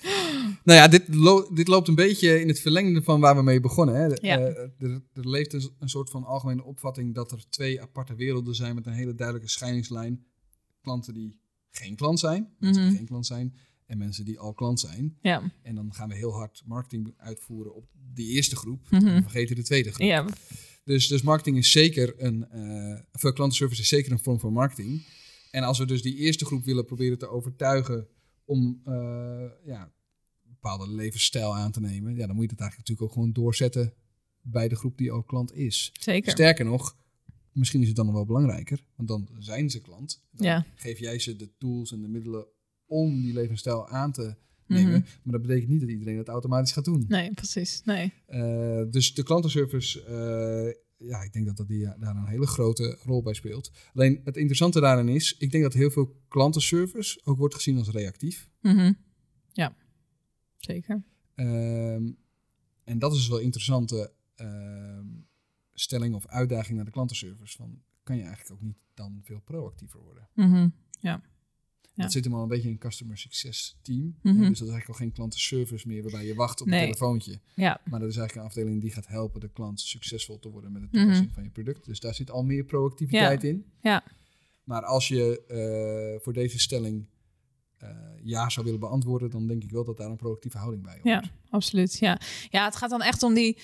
[0.64, 3.60] nou ja, dit, lo- dit loopt een beetje in het verlengde van waar we mee
[3.60, 3.94] begonnen.
[3.94, 4.04] Hè.
[4.06, 4.38] Ja.
[4.38, 8.54] Eh, er, er leeft een, een soort van algemene opvatting dat er twee aparte werelden
[8.54, 10.24] zijn met een hele duidelijke scheidingslijn.
[10.82, 11.40] Klanten die
[11.72, 12.88] geen klant zijn, mensen Mhm.
[12.90, 13.54] die geen klant zijn,
[13.86, 15.16] en mensen die al klant zijn.
[15.22, 18.90] Ja, En dan gaan we heel hard marketing uitvoeren op die eerste groep.
[18.90, 19.06] Mhm.
[19.06, 20.06] En we vergeten de tweede groep.
[20.08, 20.26] ja.
[20.84, 25.02] Dus, dus marketing is zeker een, eh voor klantenservice is zeker een vorm van marketing.
[25.50, 28.06] En als we dus die eerste groep willen proberen te overtuigen
[28.44, 28.92] om eh,
[29.64, 29.82] ja,
[30.44, 33.32] een bepaalde levensstijl aan te nemen, ja, dan moet je dat eigenlijk natuurlijk ook gewoon
[33.32, 33.94] doorzetten
[34.40, 35.90] bij de groep die al klant is.
[36.00, 36.30] zeker.
[36.32, 36.96] Sterker nog,
[37.52, 40.24] misschien is het dan nog wel belangrijker, want dan zijn ze klant.
[40.30, 40.66] Dan Ja.
[40.74, 42.46] geef jij ze de tools en de middelen
[42.86, 44.90] om die levensstijl aan te nemen.
[44.92, 45.00] Mhm.
[45.22, 47.04] Maar dat betekent niet dat iedereen dat automatisch gaat doen.
[47.08, 47.82] Nee, precies.
[47.84, 48.12] Nee.
[48.26, 52.46] Eh, dus de klantenservice, eh, ja, ik denk dat, dat die eh, daar een hele
[52.46, 53.70] grote rol bij speelt.
[53.94, 57.90] Alleen het interessante daarin is, ik denk dat heel veel klantenservice ook wordt gezien als
[57.90, 58.50] reactief.
[58.60, 58.92] Mhm.
[59.52, 59.76] Ja,
[60.56, 61.02] zeker.
[61.34, 62.10] Ehm,
[62.84, 65.06] en dat is dus wel interessante ehm,
[65.82, 67.56] stelling of uitdaging naar de klantenservice.
[67.56, 70.28] Van, kan je eigenlijk ook niet dan veel proactiever worden?
[70.34, 70.68] Mhm.
[71.00, 71.22] Ja.
[71.94, 72.02] Ja.
[72.02, 74.16] Dat zit hem al een beetje in een customer success team.
[74.22, 74.36] Mhm.
[74.38, 76.78] dus dat is eigenlijk al geen klantenservice meer waarbij je wacht op Nee.
[76.78, 77.40] een telefoontje.
[77.54, 80.72] Ja, Maar dat is eigenlijk een afdeling die gaat helpen de klant succesvol te worden
[80.72, 80.98] met de Mhm.
[80.98, 81.84] toepassing van je product.
[81.84, 83.64] Dus daar zit al meer proactiviteit in.
[83.80, 84.04] Ja.
[84.64, 85.44] Maar als je
[86.16, 87.06] eh, voor deze stelling
[87.78, 87.88] eh,
[88.22, 91.04] ja zou willen beantwoorden, dan denk ik wel dat daar een proactieve houding bij hoort.
[91.04, 91.98] Ja, absoluut.
[91.98, 92.20] Ja.
[92.50, 93.58] ja, het gaat dan echt om die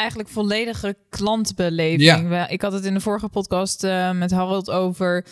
[0.00, 2.30] eigenlijk volledige klantbeleving.
[2.30, 2.48] Ja.
[2.48, 5.24] Ik had het in de vorige podcast eh, met Harold over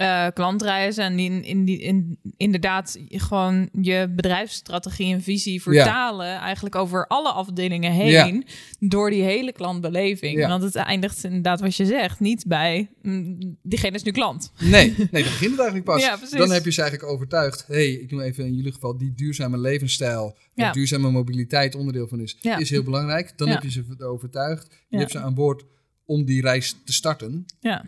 [0.00, 1.04] eh, klantreizen.
[1.04, 6.36] En in, in die, in, inderdaad gewoon je bedrijfsstrategie en visie vertalen.
[6.38, 8.44] Eigenlijk over alle afdelingen heen.
[8.78, 10.38] Door die hele klantbeleving.
[10.38, 10.48] Ja.
[10.48, 12.20] Want het eindigt inderdaad wat je zegt.
[12.20, 14.52] Niet bij, mm, diegene is nu klant.
[14.58, 16.30] Nee, nee, dan begint het eigenlijk pas.
[16.30, 17.64] Dan heb je ze eigenlijk overtuigd.
[17.66, 22.20] hey, ik noem even in jullie geval die duurzame levensstijl, waar duurzame mobiliteit onderdeel van
[22.20, 23.32] is, is heel belangrijk.
[23.36, 24.68] Dan heb je ze overtuigd.
[24.88, 25.64] Je hebt ze aan boord
[26.04, 27.44] om die reis te starten.
[27.60, 27.84] Ja,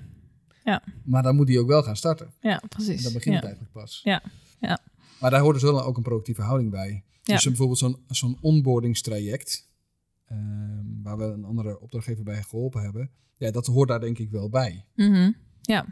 [1.05, 2.33] Maar dan moet die ook wel gaan starten.
[2.41, 3.03] ja En precies.
[3.03, 3.41] dan begint ja.
[3.41, 4.01] het eigenlijk pas.
[4.05, 4.23] Ja,
[4.61, 4.79] ja.
[5.21, 7.05] Maar daar hoort dus wel ook een proactieve houding bij.
[7.23, 7.35] Ja.
[7.35, 9.69] Dus bijvoorbeeld zo'n zo'n onboardingstraject,
[10.27, 14.31] ehm, waar we een andere opdrachtgever bij geholpen hebben, ja, dat hoort daar denk ik
[14.31, 14.85] wel bij.
[14.95, 15.33] Mhm.
[15.61, 15.87] Ja,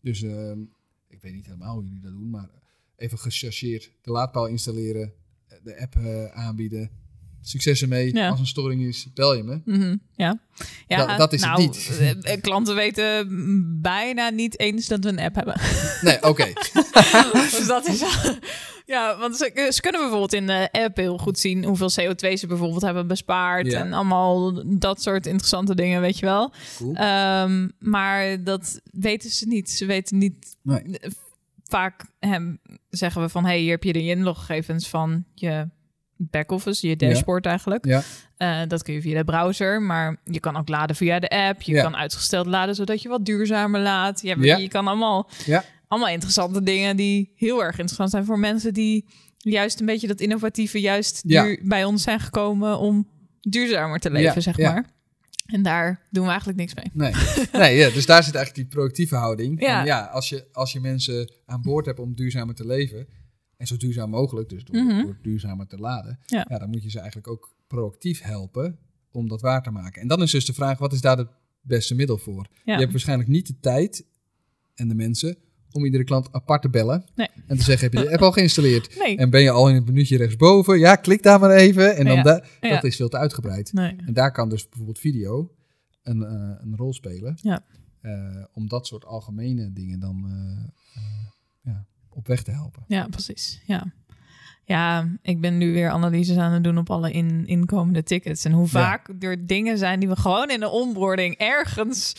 [0.00, 0.60] Dus ehm,
[1.08, 2.50] ik weet niet helemaal hoe jullie dat doen, maar
[2.96, 5.12] even gechargeerd de laadpaal installeren,
[5.62, 6.90] de app eh, aanbieden.
[7.46, 8.14] Succes ermee.
[8.14, 8.28] Ja.
[8.28, 9.60] Als een storing is, bel je me.
[9.64, 10.38] Mhm, ja.
[10.86, 11.88] ja Dat- dat is het nou, niet.
[12.00, 13.26] eh, eh, Klanten weten
[13.82, 15.60] bijna niet eens dat we een app hebben.
[16.00, 16.52] Nee, oké.
[17.32, 18.02] dus dat is
[18.86, 22.46] Ja, want ze, ze kunnen bijvoorbeeld in de app heel goed zien hoeveel CO2 ze
[22.46, 23.66] bijvoorbeeld hebben bespaard.
[23.66, 23.80] Ja.
[23.80, 26.52] En allemaal dat soort interessante dingen, weet je wel.
[26.76, 26.94] Cool.
[26.94, 29.70] Ehm, maar dat weten ze niet.
[29.70, 30.56] Ze weten niet.
[30.62, 30.82] Nee.
[31.64, 32.58] Vaak hem,
[32.90, 35.68] zeggen we van: hey, hier heb je de inloggegevens van je
[36.16, 37.84] back-office, je dashboard eigenlijk.
[37.84, 38.02] Ja.
[38.36, 41.62] Eh, dat kun je via de browser, maar je kan ook laden via de app.
[41.62, 41.82] Je Ja.
[41.82, 44.20] kan uitgesteld laden zodat je wat duurzamer laat.
[44.20, 44.56] Je, hebt- Ja.
[44.56, 45.64] je kan allemaal, Ja.
[45.88, 49.04] allemaal interessante dingen die heel erg interessant zijn voor mensen die
[49.38, 53.08] juist een beetje dat innovatieve, juist duur- bij ons zijn gekomen om
[53.40, 54.92] duurzamer te leven, zeg maar.
[55.44, 56.90] En daar doen we eigenlijk niks mee.
[56.92, 57.12] Nee,
[57.52, 59.60] nee ja, dus daar zit eigenlijk die proactieve houding.
[59.60, 59.76] Ja.
[59.76, 63.06] Van, ja, als, je, als je mensen aan boord hebt om duurzamer te leven,
[63.56, 65.02] en zo duurzaam mogelijk, dus door, Mhm.
[65.02, 66.44] door duurzamer te laden, Ja.
[66.44, 68.78] dan moet je ze eigenlijk ook proactief helpen
[69.12, 70.02] om dat waar te maken.
[70.02, 71.28] En dan is dus de vraag, wat is daar het
[71.60, 72.46] beste middel voor?
[72.64, 72.72] Ja.
[72.74, 74.04] Je hebt waarschijnlijk niet de tijd
[74.74, 75.36] en de mensen
[75.72, 77.28] om iedere klant apart te bellen Nee.
[77.46, 78.98] en te zeggen, heb je de app al geïnstalleerd?
[78.98, 79.16] Nee.
[79.16, 80.78] En ben je al in het minuutje rechtsboven?
[80.78, 81.96] Ja, klik daar maar even.
[81.96, 82.22] En dan Ja.
[82.22, 82.68] da- Ja.
[82.74, 83.72] dat is veel te uitgebreid.
[83.72, 83.96] nee.
[84.06, 85.54] En daar kan dus bijvoorbeeld video
[86.02, 87.38] een, eh, een rol spelen.
[87.42, 87.64] Ja.
[88.00, 90.64] Eh, om dat soort algemene dingen dan eh,
[92.24, 92.84] op weg te helpen.
[92.86, 93.60] Ja, precies.
[93.66, 93.92] Ja.
[94.66, 98.44] Ja, ik ben nu weer analyses aan het doen op alle in, inkomende tickets.
[98.44, 102.12] En hoe vaak er dingen zijn die we gewoon in de onboarding ergens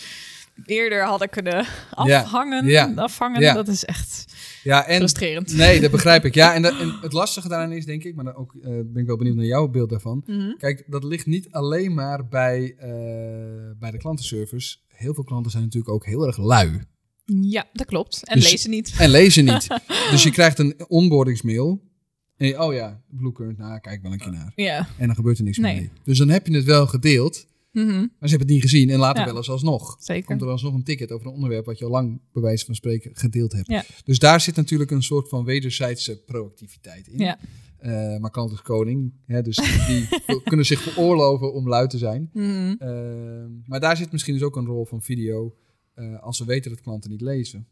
[0.66, 2.66] eerder hadden kunnen afhangen.
[2.66, 2.92] Ja.
[2.96, 3.42] afhangen.
[3.42, 3.54] Ja.
[3.54, 5.56] Dat is echt Ja, en frustrerend.
[5.56, 6.34] nee, dat begrijp ik.
[6.34, 8.96] Ja, en, dat- en het lastige daaraan is, denk ik, maar dan ook eh, ben
[9.02, 10.24] ik wel benieuwd naar jouw beeld daarvan.
[10.26, 10.58] Mhm.
[10.58, 12.90] Kijk, dat ligt niet alleen maar bij, eh,
[13.80, 14.78] bij de klantenservice.
[14.88, 16.82] Heel veel klanten zijn natuurlijk ook heel erg lui.
[17.26, 18.28] Ja, dat klopt.
[18.28, 18.94] En Dus- lezen niet.
[18.98, 19.68] En lezen niet.
[20.12, 21.82] dus je krijgt een onboardingsmail.
[22.38, 24.52] En je, oh ja, Blue Current, nou kijk wel een keer naar.
[24.56, 24.88] Ja.
[24.98, 25.90] En dan gebeurt er niks meer mee.
[26.04, 27.88] Dus dan heb je het wel gedeeld, Mhm.
[27.98, 28.90] maar ze hebben het niet gezien.
[28.90, 29.26] En later Ja.
[29.28, 29.96] wel eens alsnog.
[30.00, 30.26] Zeker.
[30.26, 32.76] Komt er alsnog een ticket over een onderwerp wat je al lang, bij wijze van
[32.76, 33.68] spreken, gedeeld hebt.
[33.68, 33.84] Ja.
[34.04, 37.18] Dus daar zit natuurlijk een soort van wederzijdse proactiviteit in.
[37.20, 37.40] Ja.
[37.78, 39.14] Eh, maar klant is koning.
[39.26, 39.56] Hè, dus
[39.88, 40.08] die
[40.44, 42.30] kunnen zich veroorloven om lui te zijn.
[42.34, 42.76] Mhm.
[42.80, 42.90] Eh,
[43.66, 45.56] maar daar zit misschien dus ook een rol van video.
[45.96, 47.68] Eh, als we weten dat klanten niet lezen,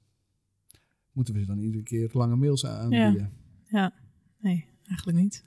[1.11, 3.33] moeten we ze dan iedere keer lange mails aanbieden.
[3.67, 3.93] Ja.
[4.39, 5.43] Nee, eigenlijk niet.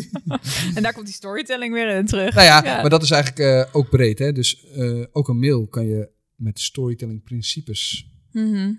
[0.76, 2.34] en daar komt die storytelling weer in terug.
[2.34, 2.80] Nou ja, Ja.
[2.80, 4.18] maar dat is eigenlijk eh, ook breed.
[4.18, 4.32] Hè?
[4.32, 8.72] Dus eh, ook een mail kan je met storytelling principes Mhm.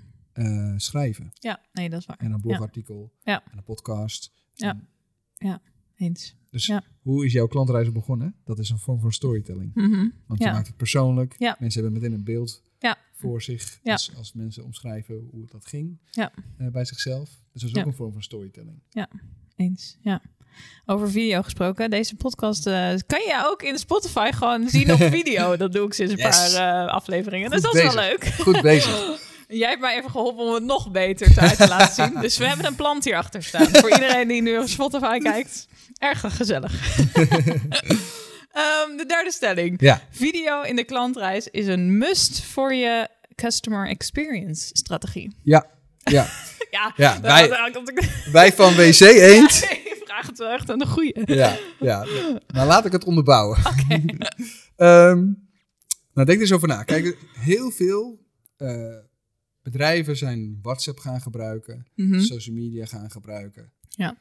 [0.78, 1.32] schrijven.
[1.34, 2.18] Ja, nee, dat is waar.
[2.18, 3.12] En een blogartikel.
[3.24, 3.44] Ja.
[3.52, 4.34] En een podcast.
[4.54, 4.82] Ja.
[5.38, 5.62] En
[5.96, 6.36] Eens.
[6.52, 6.84] Dus Ja.
[7.02, 8.36] hoe is jouw klantreis begonnen?
[8.44, 9.72] Dat is een vorm van storytelling.
[9.74, 10.08] Mhm.
[10.28, 10.48] Want Ja.
[10.48, 11.36] je maakt het persoonlijk.
[11.38, 11.56] Ja.
[11.60, 12.67] Mensen hebben meteen een beeld Ja.
[13.18, 13.80] Voor zich.
[13.84, 13.92] Ja.
[13.92, 16.32] Als, als mensen omschrijven hoe dat ging Ja.
[16.58, 17.30] eh, bij zichzelf.
[17.54, 17.82] Dus dat is Ja.
[17.82, 18.82] ook een vorm van storytelling.
[19.56, 20.22] Eens, ja.
[20.86, 21.90] Over video gesproken.
[21.90, 22.74] Deze podcast eh,
[23.08, 25.58] kan je ook in Spotify gewoon zien op video.
[25.58, 26.54] Dat doe ik sinds een Yes.
[26.54, 27.52] paar eh, afleveringen.
[27.52, 28.26] Goed dus dat is wel leuk.
[28.26, 29.26] Goed bezig.
[29.48, 32.22] Jij hebt mij even geholpen om het nog beter te uit te laten zien.
[32.22, 33.68] Dus we hebben een plant hierachter staan.
[33.68, 35.68] Voor iedereen die nu op Spotify kijkt.
[35.98, 36.74] Erg gezellig.
[38.58, 39.82] Ehm, de derde stelling.
[39.82, 40.02] Ja.
[40.10, 45.36] Video in de klantreis is een must voor je customer experience strategie.
[45.43, 45.65] Ja.
[46.04, 46.28] Ja.
[46.72, 47.22] Ja, Ja,
[48.32, 49.52] wij- van WC Eend.
[49.93, 51.34] Ik vraag het wel echt aan de goeie.
[51.34, 52.06] Ja, ja.
[52.48, 53.58] Nou, laat ik het onderbouwen.
[54.76, 55.17] Ehm,
[56.13, 56.84] nou, denk er eens over na.
[56.84, 58.26] Kijk, heel veel
[58.58, 58.96] eh,
[59.63, 62.20] bedrijven zijn WhatsApp gaan gebruiken, Mhm.
[62.20, 63.72] social media gaan gebruiken.
[63.89, 64.17] Ja.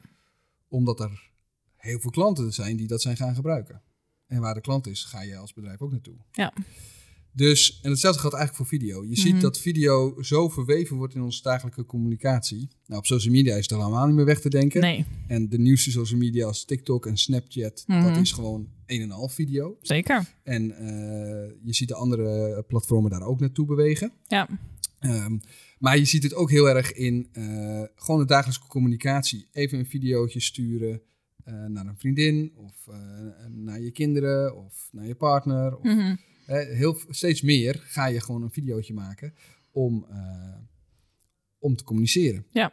[0.69, 1.31] Omdat er
[1.77, 3.83] heel veel klanten zijn die dat zijn gaan gebruiken.
[4.27, 6.17] En waar de klant is, ga je als bedrijf ook naartoe.
[6.33, 6.53] Ja.
[7.33, 9.03] Dus, en hetzelfde geldt eigenlijk voor video.
[9.03, 9.21] Je Mhm.
[9.21, 12.69] ziet dat video zo verweven wordt in onze dagelijkse communicatie.
[12.87, 14.81] Nou, op social media is het er allemaal niet meer weg te denken.
[14.81, 18.03] Nee, En de nieuwste social media als TikTok en Snapchat, Mhm.
[18.13, 19.77] dat is gewoon een en half video.
[19.81, 20.35] zeker.
[20.43, 20.87] En eh,
[21.63, 24.13] je ziet de andere platformen daar ook naartoe bewegen.
[24.27, 24.49] Ja.
[24.99, 25.39] Ehm,
[25.79, 29.49] maar je ziet het ook heel erg in eh, gewoon de dagelijkse communicatie.
[29.53, 31.01] Even een videootje sturen
[31.53, 32.97] naar een vriendin of eh,
[33.51, 35.77] naar je kinderen of naar je partner.
[35.77, 36.17] Of, Mhm.
[36.47, 39.35] eh, heel, steeds meer ga je gewoon een videootje maken
[39.71, 40.59] om, eh,
[41.59, 42.47] om te communiceren.
[42.51, 42.73] Ja.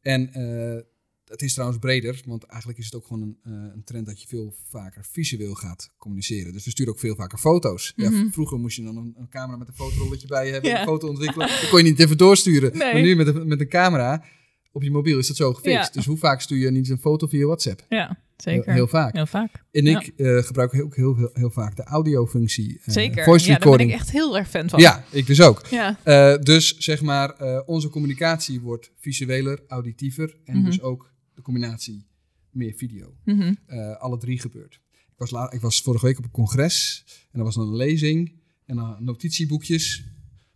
[0.00, 0.82] En eh,
[1.24, 4.22] het is trouwens breder, want eigenlijk is het ook gewoon een, eh, een trend dat
[4.22, 6.52] je veel vaker visueel gaat communiceren.
[6.52, 7.92] Dus we sturen ook veel vaker foto's.
[7.96, 8.28] ja, Mhm.
[8.30, 11.08] vroeger moest je dan een, een camera met een fotorolletje bij je hebben, een foto
[11.08, 11.46] ontwikkelen.
[11.48, 12.72] Dan kon je niet even doorsturen.
[12.78, 12.92] Nee.
[12.92, 14.24] Maar nu met een, met een camera
[14.76, 15.86] op je mobiel is dat zo gefixt.
[15.86, 15.90] Ja.
[15.92, 17.84] Dus hoe vaak stuur je niet een foto via WhatsApp?
[17.88, 18.64] Ja, zeker.
[18.64, 19.14] Heel, heel vaak.
[19.14, 19.64] Heel vaak.
[19.70, 20.00] En Ja.
[20.00, 22.78] ik eh, gebruik ook heel, heel, heel vaak de audiofunctie.
[22.84, 23.24] eh, Zeker.
[23.24, 23.90] Voice ja, daar ben recording.
[23.90, 24.80] ik echt heel erg fan van.
[24.80, 25.66] Ja, ik dus ook.
[25.66, 25.98] Ja.
[26.04, 30.64] Eh, dus zeg maar, onze communicatie wordt visueler, auditiever en Mhm.
[30.64, 32.06] dus ook de combinatie
[32.50, 33.14] meer video.
[33.24, 33.54] Mhm.
[33.98, 34.80] Alle drie gebeurt.
[34.92, 38.32] Ik was, ik was vorige week op een congres en er was dan een lezing
[38.66, 40.04] en dan notitieboekjes,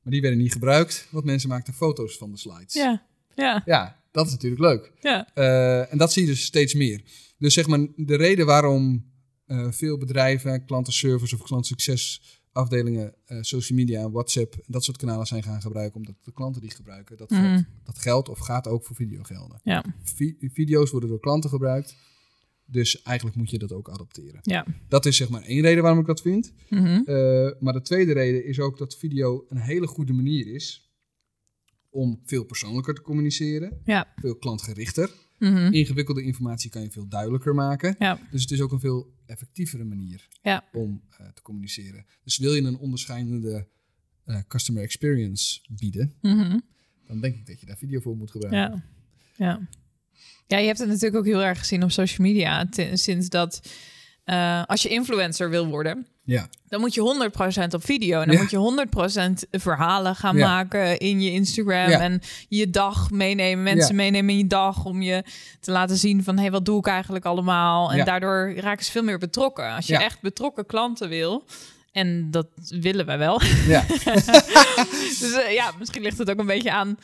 [0.02, 2.72] maar die werden niet gebruikt, want mensen maakten foto's van de slides.
[2.74, 3.06] Ja.
[3.35, 3.62] Ja.
[3.64, 4.92] Ja, dat is natuurlijk leuk.
[5.00, 5.34] Ja.
[5.34, 7.02] Eh, en dat zie je dus steeds meer.
[7.38, 9.08] Dus zeg maar, de reden waarom
[9.46, 15.42] eh, veel bedrijven, klantenservice of klantsuccesafdelingen eh, social media WhatsApp en dat soort kanalen zijn
[15.42, 17.40] gaan gebruiken, omdat de klanten die gebruiken, dat, Mhm.
[17.42, 19.60] geldt, dat geldt of gaat ook voor video gelden.
[19.64, 19.84] Ja.
[20.02, 21.96] Vi- video's worden door klanten gebruikt,
[22.66, 24.40] dus eigenlijk moet je dat ook adopteren.
[24.42, 24.66] Ja.
[24.88, 26.52] Dat is zeg maar één reden waarom ik dat vind.
[26.68, 27.00] Mhm.
[27.60, 30.89] Maar de tweede reden is ook dat video een hele goede manier is
[31.90, 34.12] om veel persoonlijker te communiceren, Ja.
[34.16, 35.11] veel klantgerichter.
[35.38, 35.72] Mhm.
[35.72, 37.96] Ingewikkelde informatie kan je veel duidelijker maken.
[37.98, 38.20] Ja.
[38.31, 40.68] Dus het is ook een veel effectievere manier Ja.
[40.72, 42.07] om eh, te communiceren.
[42.24, 43.68] Dus wil je een onderscheidende
[44.24, 46.59] eh, customer experience bieden, Mhm.
[47.07, 48.85] dan denk ik dat je daar video voor moet gebruiken.
[49.37, 49.46] Ja.
[49.46, 49.68] Ja.
[50.46, 52.66] Ja, je hebt het natuurlijk ook heel erg gezien op social media.
[52.92, 53.70] Sinds dat
[54.30, 56.48] eh, als je influencer wil worden, Ja.
[56.68, 58.20] dan moet je 100% op video.
[58.20, 58.40] En dan Ja.
[58.40, 60.46] moet je 100% verhalen gaan Ja.
[60.46, 61.90] maken in je Instagram.
[61.90, 64.84] En je dag meenemen, mensen meenemen in je dag.
[64.84, 65.24] Om je
[65.60, 67.92] te laten zien van, hé, hey, wat doe ik eigenlijk allemaal?
[67.92, 69.74] En daardoor raken ze veel meer betrokken.
[69.74, 71.44] Als je echt betrokken klanten wil...
[71.92, 73.40] En dat willen wij wel.
[73.66, 73.84] Ja.
[75.20, 76.98] dus eh, ja, misschien ligt het ook een beetje aan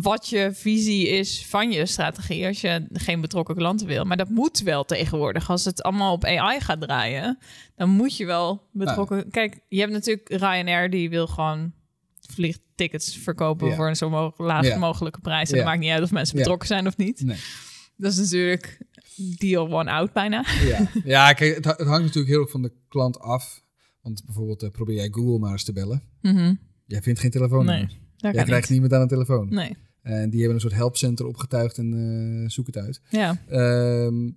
[0.00, 4.04] wat je visie is van je strategie als je geen betrokken klanten wil.
[4.04, 5.50] Maar dat moet wel tegenwoordig.
[5.50, 7.38] Als het allemaal op AI gaat draaien,
[7.76, 9.30] dan moet je wel betrokken.
[9.30, 11.72] Kijk, je hebt natuurlijk Ryanair die wil gewoon
[12.20, 13.74] vliegtickets verkopen Ja.
[13.74, 14.78] voor een zo mo- laag Ja.
[14.78, 15.50] mogelijke prijs.
[15.50, 17.20] En het maakt niet uit of mensen betrokken zijn of niet.
[17.24, 17.38] Nee.
[17.96, 18.78] Dat is natuurlijk
[19.38, 20.44] deal one out bijna.
[20.64, 23.62] Ja, ja kijk, het, ha- het hangt natuurlijk heel erg van de klant af.
[24.00, 26.02] Want bijvoorbeeld eh, probeer jij Google maar eens te bellen.
[26.20, 26.54] Mhm.
[26.86, 27.64] Jij vindt geen telefoon.
[27.64, 27.88] Nee,
[28.22, 28.70] dat Jij krijgt niet.
[28.70, 29.48] niemand aan een telefoon.
[29.48, 31.92] Nee, En die hebben een soort helpcenter opgetuigd en
[32.42, 33.00] eh, zoek het uit.
[33.10, 33.36] ja.
[33.48, 34.30] Ehm,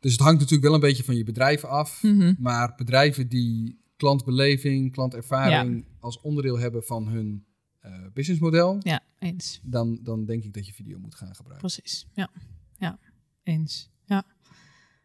[0.00, 2.02] dus het hangt natuurlijk wel een beetje van je bedrijf af.
[2.02, 2.34] Mhm.
[2.38, 7.44] Maar bedrijven die klantbeleving, klantervaring als onderdeel hebben van hun
[7.80, 9.60] eh, businessmodel, Ja, eens.
[9.62, 11.68] dan, dan denk ik dat je video moet gaan gebruiken.
[11.72, 12.06] Precies.
[12.14, 12.30] Ja,
[12.78, 12.98] ja.
[13.42, 13.90] eens.
[14.04, 14.24] Ja.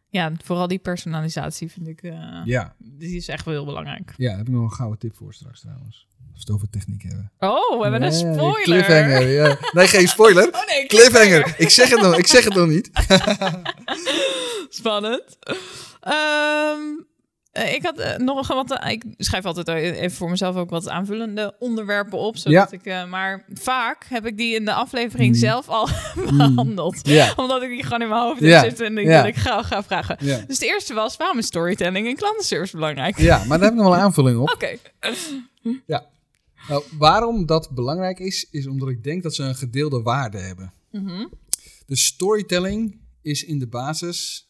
[0.08, 4.14] ja, vooral die personalisatie vind ik, eh, Ja, die is echt wel heel belangrijk.
[4.16, 6.07] ja, daar heb ik nog een gouden tip voor straks trouwens.
[6.38, 7.32] Als we het over techniek hebben.
[7.38, 8.62] Oh, we hebben een Ja, spoiler.
[8.62, 9.56] Cliffhanger, ja.
[9.72, 10.48] Nee, geen spoiler.
[10.54, 11.54] Oh nee, Cliffhanger.
[11.58, 12.90] Ik zeg het nog, ik zeg het nog niet.
[14.68, 15.38] Spannend.
[16.00, 16.80] Ehm,
[17.52, 18.70] eh, ik had eh, nog wat.
[18.72, 22.36] eh, ik schrijf altijd even voor mezelf ook wat aanvullende onderwerpen op.
[22.36, 23.00] Zodat Ja.
[23.02, 25.38] ik, maar vaak heb ik die in de aflevering Mm.
[25.40, 25.88] zelf al
[26.36, 27.00] behandeld.
[27.02, 28.62] Ja, Omdat ik die gewoon in mijn hoofd Ja.
[28.62, 29.16] zitten en ik, Ja.
[29.16, 30.16] dat ik ga, ga vragen.
[30.20, 30.38] ja.
[30.46, 33.18] Dus de eerste was, waarom is storytelling en klantenservice belangrijk?
[33.18, 34.50] ja, maar daar heb ik nog wel een aanvulling op.
[34.50, 34.76] Oké.
[36.68, 40.72] Nou, waarom dat belangrijk is, is omdat ik denk dat ze een gedeelde waarde hebben.
[40.90, 41.26] Mhm.
[41.86, 44.48] Dus storytelling is in de basis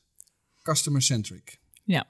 [0.62, 1.59] customer-centric.
[1.85, 2.07] Ja.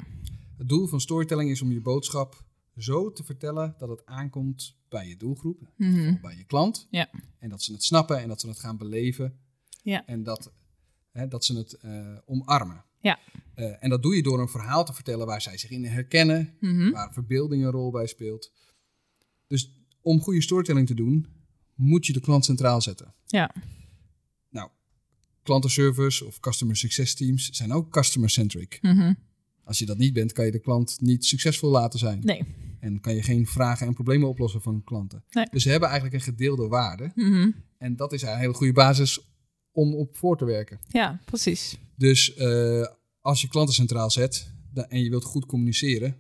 [0.57, 2.45] Het doel van storytelling is om je boodschap
[2.77, 6.21] zo te vertellen dat het aankomt bij je doelgroep, Mhm.
[6.21, 6.87] bij je klant.
[6.91, 7.11] Ja.
[7.39, 9.39] En dat ze het snappen en dat ze het gaan beleven.
[9.83, 10.07] Ja.
[10.07, 10.53] En dat,
[11.11, 12.85] hè, dat ze het eh, omarmen.
[13.01, 13.19] Ja.
[13.55, 16.57] Eh, en dat doe je door een verhaal te vertellen waar zij zich in herkennen,
[16.61, 16.91] Mhm.
[16.91, 18.53] waar verbeelding een rol bij speelt.
[19.47, 19.73] Dus
[20.09, 21.27] om goede storytelling te doen,
[21.75, 23.15] moet je de klant centraal zetten.
[23.27, 23.55] Ja.
[24.51, 24.71] Nou,
[25.43, 28.79] klantenservice of customer success teams zijn ook customer-centric.
[28.83, 29.13] Mhm.
[29.65, 32.21] Als je dat niet bent, kan je de klant niet succesvol laten zijn.
[32.23, 32.45] Nee.
[32.81, 35.25] En kan je geen vragen en problemen oplossen van klanten.
[35.31, 35.47] Nee.
[35.51, 37.13] Dus ze hebben eigenlijk een gedeelde waarde.
[37.15, 37.51] Mhm.
[37.79, 39.21] En dat is een hele goede basis
[39.73, 40.81] om op voor te werken.
[40.89, 41.79] Ja, precies.
[41.97, 42.87] Dus eh,
[43.21, 44.53] als je klanten centraal zet
[44.89, 46.17] en je wilt goed communiceren,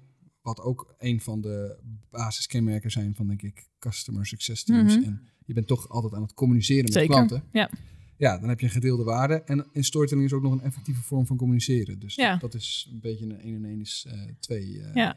[0.48, 1.76] wat ook een van de
[2.10, 4.96] basiskenmerken zijn van, denk ik, customer success teams.
[4.96, 5.04] Mhm.
[5.04, 7.08] En je bent toch altijd aan het communiceren met Zeker.
[7.10, 7.44] klanten.
[7.52, 7.70] Ja.
[8.16, 9.34] Ja, dan heb je een gedeelde waarde.
[9.42, 11.98] En in storytelling is ook nog een effectieve vorm van communiceren.
[11.98, 12.30] Dus Ja.
[12.36, 14.06] dat, dat is een beetje een 1 en 1 is
[14.40, 15.16] 2 Ja.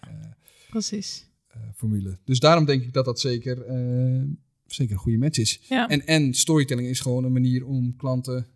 [0.70, 1.30] Precies.
[1.76, 2.20] formule.
[2.26, 4.22] Dus daarom denk ik dat dat zeker, eh,
[4.66, 5.60] zeker een goede match is.
[5.70, 5.88] Ja.
[5.90, 8.48] En, en storytelling is gewoon een manier om klanten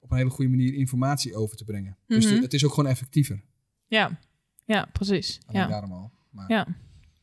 [0.00, 1.96] op een hele goede manier informatie over te brengen.
[2.06, 2.34] Dus Mhm.
[2.34, 3.42] de- het is ook gewoon effectiever.
[3.86, 4.18] Ja.
[4.66, 5.40] Ja, precies.
[5.46, 5.68] Alleen Ja.
[5.68, 6.10] daarom al.
[6.30, 6.66] Maar, Ja.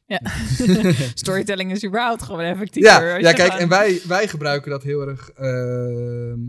[0.05, 0.21] Ja.
[1.23, 2.91] Storytelling is überhaupt gewoon effectiever.
[2.91, 6.39] ja, ja kijk, en wij, wij gebruiken dat heel erg ehm,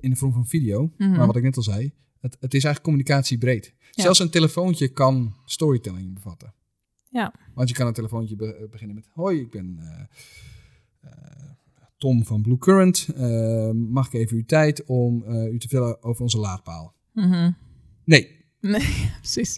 [0.00, 0.92] in de vorm van video.
[0.96, 1.10] Mhm.
[1.10, 3.74] Maar wat ik net al zei, het, het is eigenlijk communicatie breed.
[3.90, 4.02] Ja.
[4.02, 6.54] Zelfs een telefoontje kan storytelling bevatten.
[7.08, 7.34] Ja.
[7.54, 10.00] Want je kan een telefoontje be- beginnen met: Hoi, ik ben eh,
[11.10, 11.50] eh,
[11.98, 13.08] Tom van Blue Current.
[13.16, 16.94] Eh, mag ik even uw tijd om eh, u te vertellen over onze laadpaal?
[17.12, 17.50] Mhm.
[18.04, 18.44] Nee.
[18.60, 19.56] Nee, precies.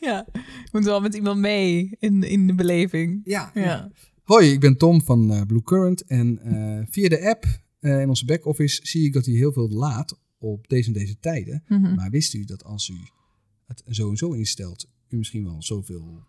[0.00, 3.20] ja, je moet wel met iemand mee in, in de beleving.
[3.24, 3.50] Ja.
[3.54, 3.90] Ja.
[4.22, 6.04] Hoi, ik ben Tom van eh, Blue Current.
[6.04, 7.44] En eh, via de app
[7.80, 11.18] eh, in onze back-office zie ik dat u heel veel laat op deze en deze
[11.18, 11.64] tijden.
[11.68, 11.94] Mhm.
[11.94, 12.96] Maar wist u dat als u
[13.66, 16.24] het zo en zo instelt, u misschien wel zoveel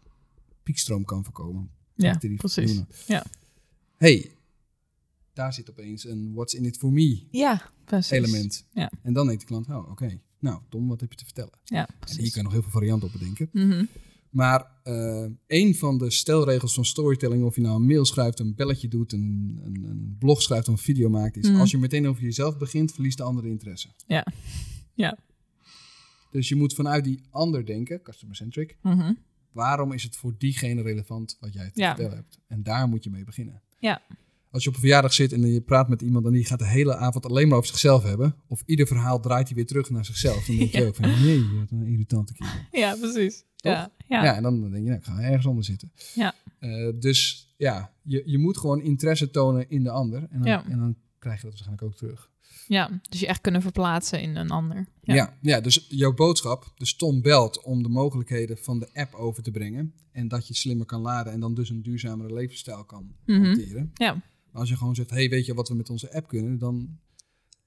[0.63, 1.69] piekstroom kan voorkomen?
[1.95, 2.75] Ja, precies.
[2.75, 2.88] doen.
[3.07, 3.25] Ja.
[3.97, 4.31] hey,
[5.33, 8.12] daar zit opeens een what's in it for me Ja, precies.
[8.12, 8.65] element.
[8.71, 8.91] Ja.
[9.01, 11.54] En dan denkt de klant, oh oké, nou Tom, wat heb je te vertellen?
[11.63, 13.49] Ja, En hier kan je nog heel veel varianten op bedenken.
[13.52, 13.86] Mhm.
[14.30, 18.56] Maar eh, een van de stelregels van storytelling, of je nou een mail schrijft, een
[18.56, 21.60] belletje doet, een, een, een blog schrijft of een video maakt, is Mhm.
[21.60, 23.88] als je meteen over jezelf begint, verliest de andere interesse.
[24.08, 24.25] Ja.
[24.93, 25.17] Ja.
[26.32, 28.78] Dus je moet vanuit die ander denken, customer-centric.
[28.82, 29.13] Mhm.
[29.52, 31.88] Waarom is het voor diegene relevant wat jij te Ja.
[31.95, 32.39] vertellen hebt?
[32.47, 33.62] En daar moet je mee beginnen.
[33.80, 34.02] Ja.
[34.51, 36.67] Als je op een verjaardag zit en je praat met iemand en die gaat de
[36.67, 40.05] hele avond alleen maar over zichzelf hebben, of ieder verhaal draait hij weer terug naar
[40.05, 40.88] zichzelf, dan denk je Ja.
[40.88, 42.53] ook van, nee, wat een irritante kerel.
[42.71, 43.43] Ja, precies.
[43.55, 43.91] Ja.
[44.07, 44.23] Ja.
[44.23, 44.35] Ja.
[44.35, 45.91] en dan denk je, nou, ik ga ergens anders zitten.
[46.15, 46.33] Ja.
[46.59, 50.27] Eh, dus ja, je, je moet gewoon interesse tonen in de ander.
[50.29, 50.65] En dan, Ja.
[50.69, 52.29] en dan krijg je dat waarschijnlijk ook terug.
[52.67, 54.85] Ja, dus je echt kunnen verplaatsen in een ander.
[55.01, 55.38] Ja.
[55.41, 59.51] Ja, dus jouw boodschap, dus Tom belt om de mogelijkheden van de app over te
[59.51, 59.93] brengen.
[60.12, 63.43] En dat je slimmer kan laden en dan dus een duurzamere levensstijl kan Mhm.
[63.43, 63.91] hanteren.
[63.93, 64.21] Ja.
[64.53, 66.57] Als je gewoon zegt, hey, weet je wat we met onze app kunnen?
[66.57, 66.97] Dan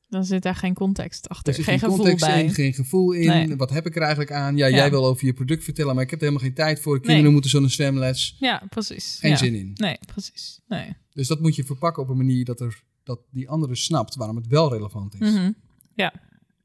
[0.09, 1.49] Dan zit daar geen context achter.
[1.59, 2.45] er geen geen gevoel context bij.
[2.45, 3.27] in, geen gevoel in.
[3.29, 3.57] Nee.
[3.57, 4.57] Wat heb ik er eigenlijk aan?
[4.57, 4.77] Ja, Ja.
[4.77, 6.97] jij wil over je product vertellen, maar ik heb er helemaal geen tijd voor.
[6.97, 7.33] Kinderen Nee.
[7.33, 8.37] moeten zo'n zwemles.
[8.39, 9.17] Ja, precies.
[9.21, 9.37] Geen ja.
[9.37, 9.71] zin in.
[9.75, 10.61] Nee, precies.
[10.69, 10.97] Nee.
[11.13, 14.37] Dus dat moet je verpakken op een manier dat, er, dat die andere snapt waarom
[14.37, 15.31] het wel relevant is.
[15.33, 15.51] Mhm.
[15.95, 16.13] Ja,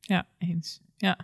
[0.01, 0.80] ja, eens.
[0.97, 1.17] Ja.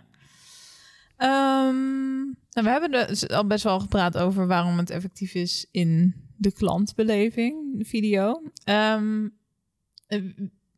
[1.16, 6.14] Ehm, nou, we hebben dus al best wel gepraat over waarom het effectief is in
[6.36, 8.42] de klantbeleving, de video.
[8.64, 9.28] Ehm,
[10.06, 10.22] eh,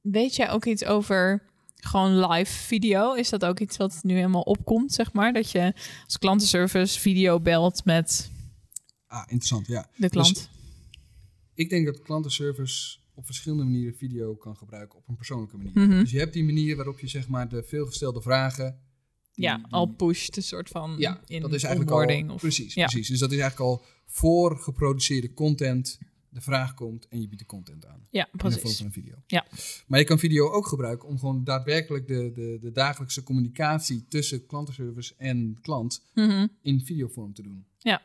[0.01, 1.43] weet jij ook iets over
[1.77, 3.13] gewoon live video?
[3.15, 5.33] Is dat ook iets wat nu helemaal opkomt, zeg maar?
[5.33, 5.73] Dat je
[6.05, 8.31] als klantenservice video belt met
[9.07, 9.89] Ah, interessant, ja.
[9.97, 10.51] de klant?
[11.55, 15.73] Ik denk dat klantenservice op verschillende manieren video kan gebruiken op een persoonlijke manier.
[15.73, 16.01] Mhm.
[16.01, 18.81] Dus je hebt die manier waarop je zeg maar de veelgestelde vragen...
[19.37, 22.35] ja, al pusht, een soort van Ja, in dat is eigenlijk al...
[22.35, 22.87] of precies, ja.
[22.87, 23.09] precies.
[23.09, 27.47] Dus dat is eigenlijk al voor geproduceerde content de vraag komt en je biedt de
[27.47, 28.07] content aan.
[28.11, 28.77] Ja, In de precies.
[28.77, 29.15] van een video.
[29.27, 29.47] Ja.
[29.87, 34.47] Maar je kan video ook gebruiken om gewoon daadwerkelijk de, de, de dagelijkse communicatie tussen
[34.47, 36.47] klantenservice en klant Mhm.
[36.63, 37.65] in videovorm te doen.
[37.79, 38.03] Ja.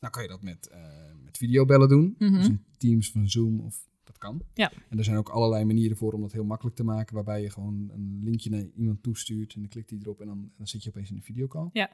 [0.00, 0.78] Nou kan je dat met, eh
[1.24, 2.14] met videobellen doen.
[2.18, 2.32] Mhm.
[2.32, 3.88] Dus in Teams van Zoom of
[4.20, 4.42] kan.
[4.54, 4.72] Ja.
[4.88, 7.14] En er zijn ook allerlei manieren voor om dat heel makkelijk te maken.
[7.14, 10.50] Waarbij je gewoon een linkje naar iemand toestuurt en dan klikt hij erop en dan,
[10.56, 11.68] dan zit je opeens in een videocall.
[11.72, 11.90] Ja.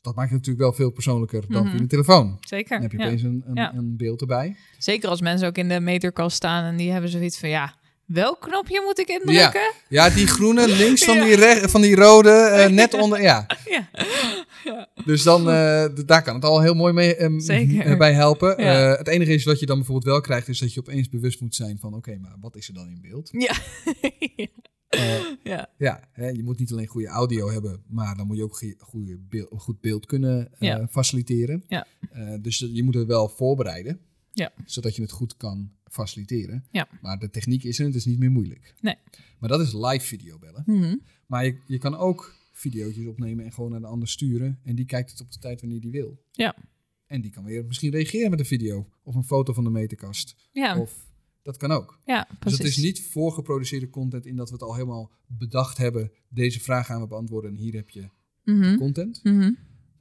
[0.00, 1.70] Dat maakt het natuurlijk wel veel persoonlijker dan Mhm.
[1.70, 2.36] via de telefoon.
[2.40, 2.70] Zeker.
[2.70, 3.04] Dan heb je ja.
[3.04, 3.74] opeens een, een, Ja.
[3.74, 4.56] een beeld erbij.
[4.78, 7.74] Zeker als mensen ook in de meterkast staan en die hebben zoiets van ja,
[8.06, 9.72] welk knopje moet ik indrukken?
[9.88, 11.24] Ja, die groene links van, Ja.
[11.54, 13.22] die, van die rode, eh, net onder.
[13.22, 13.46] Ja.
[14.64, 14.88] Ja.
[15.04, 17.86] Dus dan, eh, daar kan het al heel mooi mee, eh, Zeker.
[17.86, 18.64] eh, bij helpen.
[18.96, 21.54] Het enige is wat je dan bijvoorbeeld wel krijgt, is dat je opeens bewust moet
[21.54, 23.28] zijn van, oké, maar wat is er dan in beeld?
[23.32, 23.54] Ja.
[25.42, 25.68] Ja.
[25.78, 29.18] ja, hè, je moet niet alleen goede audio hebben, maar dan moet je ook goede,
[29.28, 30.50] beeld, goed beeld kunnen
[30.90, 31.64] faciliteren.
[31.68, 31.86] Ja.
[32.40, 34.00] Dus je moet het wel voorbereiden,
[34.34, 34.52] Ja.
[34.64, 36.64] zodat je het goed kan faciliteren.
[36.70, 36.88] Ja.
[37.00, 38.74] Maar de techniek is er en het is niet meer moeilijk.
[38.80, 38.96] Nee.
[39.38, 40.62] Maar dat is live videobellen.
[40.66, 40.96] Mhm.
[41.26, 44.58] Maar je, je kan ook video's opnemen en gewoon naar de ander sturen.
[44.64, 46.22] En die kijkt het op de tijd wanneer die wil.
[46.30, 46.56] Ja.
[47.06, 50.36] En die kan weer misschien reageren met een video of een foto van de meterkast.
[50.52, 50.78] Ja.
[50.80, 51.06] Of
[51.42, 51.98] dat kan ook.
[52.06, 52.58] ja, Dus precies.
[52.58, 56.12] het is niet voorgeproduceerde content in dat we het al helemaal bedacht hebben.
[56.28, 58.08] Deze vraag gaan we beantwoorden en hier heb je
[58.44, 58.76] Mhm.
[58.76, 59.20] content.
[59.22, 59.50] Mhm.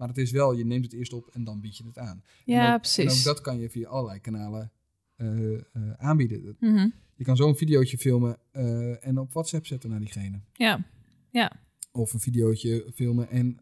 [0.04, 2.24] Maar het is wel, je neemt het eerst op en dan bied je het aan.
[2.46, 3.06] en Ja, ook, precies.
[3.13, 4.72] En ook dat kan je via allerlei kanalen
[5.16, 5.62] eh, eh,
[5.98, 6.56] aanbieden.
[6.60, 6.89] Mhm.
[7.16, 10.42] Je kan zo'n videootje filmen eh, en op WhatsApp zetten naar diegene.
[10.54, 10.86] Ja.
[11.32, 11.52] Ja.
[11.92, 13.60] Of een videootje filmen en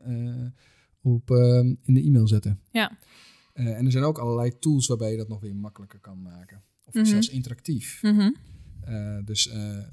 [1.02, 1.30] op,
[1.84, 2.60] in de e-mail zetten.
[2.72, 2.98] Ja.
[3.54, 6.64] En er zijn ook allerlei tools waarbij je dat nog weer makkelijker kan maken.
[6.86, 7.06] Of Mhm.
[7.06, 8.02] zelfs interactief.
[8.02, 8.32] Mhm.
[9.26, 9.44] Dus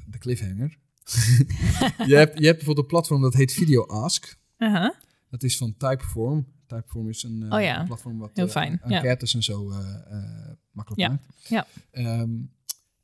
[0.06, 0.78] de cliffhanger.
[2.10, 4.36] je, hebt, je hebt bijvoorbeeld een platform dat heet Video Ask.
[4.56, 4.94] Aha.
[5.30, 6.46] Dat is van Typeform.
[6.66, 7.80] Typeform is een, eh, Oh ja.
[7.80, 11.48] een platform wat Heel eh, fijn, enquêtes en zo eh, makkelijk maakt.
[11.48, 11.66] Ja.
[11.90, 12.30] Ehm,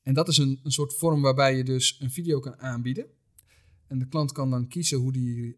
[0.03, 3.07] en dat is een, een soort vorm waarbij je dus een video kan aanbieden.
[3.87, 5.57] En de klant kan dan kiezen hoe die,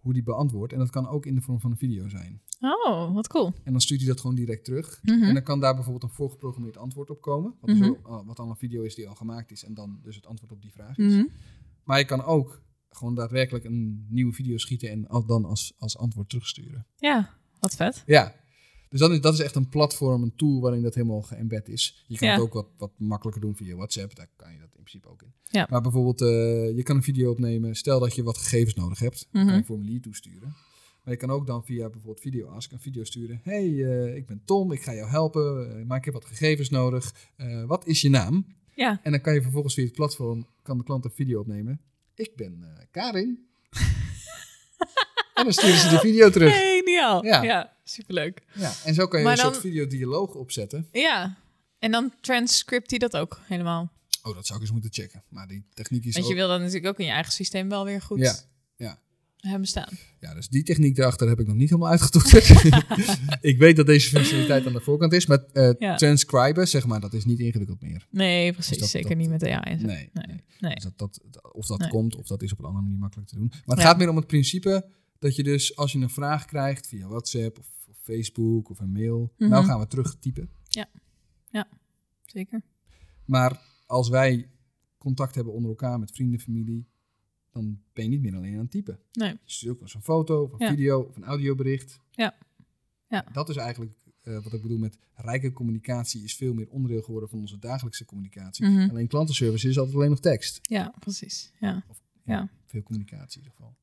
[0.00, 0.72] hoe die beantwoordt.
[0.72, 2.40] En dat kan ook in de vorm van een video zijn.
[2.60, 3.52] Oh, wat cool.
[3.64, 5.00] En dan stuurt hij dat gewoon direct terug.
[5.02, 5.22] Mhm.
[5.22, 7.54] En dan kan daar bijvoorbeeld een voorgeprogrammeerd antwoord op komen.
[7.60, 9.64] Wat, ook, al- wat al een video is die al gemaakt is.
[9.64, 11.12] En dan dus het antwoord op die vraag is.
[11.14, 11.24] Mhm.
[11.84, 12.62] Maar je kan ook
[12.96, 16.86] gewoon daadwerkelijk een nieuwe video schieten en dan als, als antwoord terugsturen.
[16.96, 18.02] Ja, wat vet.
[18.06, 18.34] Ja,
[18.88, 22.04] dus dan is, dat is echt een platform, een tool waarin dat helemaal geëmbed is.
[22.08, 22.34] Je kan Ja.
[22.34, 25.22] het ook wat, wat makkelijker doen via WhatsApp, daar kan je dat in principe ook
[25.22, 25.32] in.
[25.44, 25.66] Ja.
[25.70, 29.28] Maar bijvoorbeeld, eh, je kan een video opnemen, stel dat je wat gegevens nodig hebt,
[29.32, 30.54] dan kan je een formulier toesturen.
[31.04, 33.40] Maar je kan ook dan via bijvoorbeeld Video Ask een video sturen.
[33.42, 36.70] hey, eh, ik ben Tom, ik ga jou helpen, eh, maar ik heb wat gegevens
[36.70, 37.14] nodig.
[37.66, 38.46] Wat is je naam?
[38.74, 39.00] Ja.
[39.02, 41.80] En dan kan je vervolgens via het platform, kan de klant een video opnemen.
[42.16, 43.46] Ik ben eh, Karin.
[45.34, 46.54] en dan sturen ze die video terug.
[46.62, 47.24] Geniaal.
[47.24, 47.42] Ja.
[47.42, 47.72] Ja.
[47.84, 48.42] superleuk.
[48.54, 50.88] Ja, en zo kan je Maar een dan- soort videodialoog opzetten.
[50.92, 51.36] Ja.
[51.78, 53.92] En dan transcript hij dat ook helemaal.
[54.22, 55.22] Oh, dat zou ik eens moeten checken.
[55.28, 57.84] Maar die techniek is Want je wil dat natuurlijk ook in je eigen systeem wel
[57.84, 58.34] weer goed Ja,
[58.76, 58.98] ja.
[59.46, 59.88] Hebben staan.
[60.20, 62.48] ja, dus die techniek daarachter heb ik nog niet helemaal uitgetoeterd.
[63.50, 65.26] ik weet dat deze functionaliteit aan de voorkant is.
[65.26, 65.44] Maar
[65.78, 65.96] Ja.
[65.96, 68.06] transcriben, zeg maar, dat is niet ingewikkeld meer.
[68.10, 68.70] Nee, precies.
[68.70, 69.74] Dus dat- Zeker dat- niet met AI.
[69.74, 70.10] Nee, Nee.
[70.12, 70.40] nee.
[70.60, 70.74] Nee.
[70.74, 71.20] Dus dat, dat,
[71.52, 71.88] of dat Nee.
[71.88, 73.48] komt, of dat is op een andere manier makkelijk te doen.
[73.48, 73.84] Maar het Ja.
[73.84, 74.86] gaat meer om het principe
[75.18, 78.92] dat je dus, als je een vraag krijgt via WhatsApp of, of Facebook of een
[78.92, 79.50] mail, Mhm.
[79.50, 80.48] nou gaan we terug typen.
[82.26, 82.62] Zeker.
[83.24, 84.50] Maar als wij
[84.98, 86.86] contact hebben onder elkaar met vrienden, familie,
[87.56, 88.98] dan ben je niet meer alleen aan het typen.
[89.12, 89.28] Nee.
[89.30, 90.68] Je stuurt ook wel eens een foto of een Ja.
[90.68, 92.00] video of een audiobericht.
[92.10, 92.34] Ja.
[93.08, 93.24] Ja.
[93.32, 93.92] Dat is eigenlijk
[94.22, 98.04] eh, wat ik bedoel met rijke communicatie is veel meer onderdeel geworden van onze dagelijkse
[98.04, 98.66] communicatie.
[98.66, 98.90] Mhm.
[98.90, 100.58] Alleen klantenservice is altijd alleen nog tekst.
[100.62, 101.52] Ja, precies.
[101.60, 101.84] Ja.
[102.24, 102.48] Ja.
[102.66, 103.74] Veel communicatie in ieder geval.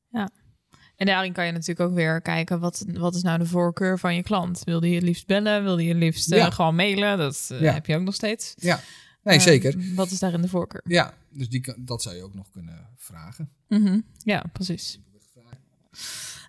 [0.96, 4.14] En daarin kan je natuurlijk ook weer kijken, wat, wat is nou de voorkeur van
[4.14, 4.64] je klant?
[4.64, 5.62] Wil die het liefst bellen?
[5.62, 6.50] Wil die het liefst eh, Ja.
[6.50, 7.18] gewoon mailen?
[7.18, 7.72] Dat eh, Ja.
[7.72, 8.54] heb je ook nog steeds.
[8.56, 8.80] Ja,
[9.24, 9.94] nee, Eh, zeker.
[9.94, 10.80] Wat is daarin de voorkeur?
[10.84, 13.50] Ja, dus die, dat zou je ook nog kunnen vragen.
[13.68, 14.00] Mhm.
[14.18, 14.98] Ja, precies.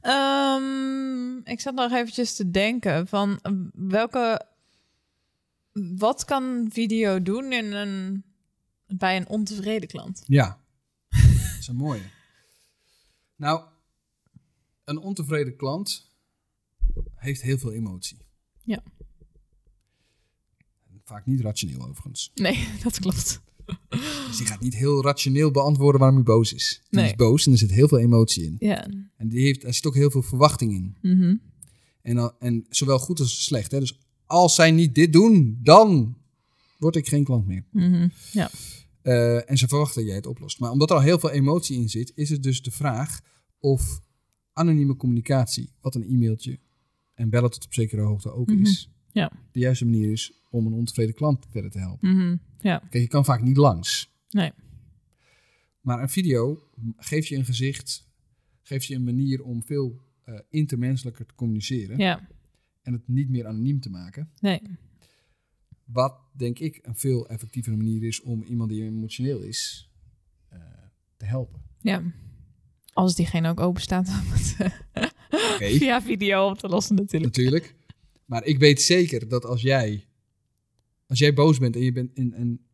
[0.02, 4.46] Ehm, ik zat nog eventjes te denken van eh, welke
[5.98, 8.24] wat kan video doen in een,
[8.88, 10.24] bij een ontevreden klant?
[10.28, 10.60] Ja,
[11.10, 11.20] dat
[11.60, 12.02] is een mooie.
[13.36, 13.64] Nou,
[14.84, 16.10] een ontevreden klant
[17.16, 18.18] heeft heel veel emotie.
[18.62, 18.84] Ja.
[21.06, 22.32] Vaak niet rationeel overigens.
[22.36, 23.42] Nee, dat klopt.
[24.28, 26.82] Dus die gaat niet heel rationeel beantwoorden waarom hij boos is.
[26.90, 27.10] Die Nee.
[27.10, 28.56] is boos en er zit heel veel emotie in.
[28.60, 28.88] Ja.
[29.18, 30.98] En die heeft, er zit ook heel veel verwachting in.
[31.02, 31.36] Mhm.
[32.02, 33.72] En, al- en zowel goed als slecht.
[33.72, 33.80] Hè?
[33.80, 36.18] Dus als zij niet dit doen, dan
[36.78, 37.66] word ik geen klant meer.
[37.72, 38.08] Mhm.
[38.32, 38.50] Ja.
[39.02, 40.60] Eh, en ze verwachten dat jij het oplost.
[40.60, 43.22] Maar omdat er al heel veel emotie in zit, is het dus de vraag
[43.60, 44.02] of
[44.54, 46.60] anonieme communicatie, wat een e-mailtje
[47.14, 48.62] en bellen tot op zekere hoogte ook Mhm.
[48.62, 49.32] is, Ja.
[49.52, 52.16] de juiste manier is om een ontevreden klant verder te helpen.
[52.16, 52.38] Mhm.
[52.60, 52.78] Ja.
[52.78, 54.10] Kijk, je kan vaak niet langs.
[54.30, 54.52] Nee.
[55.82, 56.64] Maar een video
[56.98, 58.08] geeft je een gezicht,
[58.62, 62.28] geeft je een manier om veel eh, intermenselijker te communiceren Ja.
[62.82, 64.30] en het niet meer anoniem te maken.
[64.40, 64.62] Nee.
[65.84, 69.90] Wat denk ik een veel effectievere manier is om iemand die emotioneel is
[70.50, 70.60] eh,
[71.18, 71.62] te helpen.
[71.80, 72.04] Ja.
[72.94, 74.56] Als diegene ook open staat om het
[75.80, 77.36] via video op te lossen natuurlijk.
[77.36, 77.75] Natuurlijk.
[78.26, 80.08] Maar ik weet zeker dat als jij,
[81.08, 82.66] als jij boos bent en je, bent in, en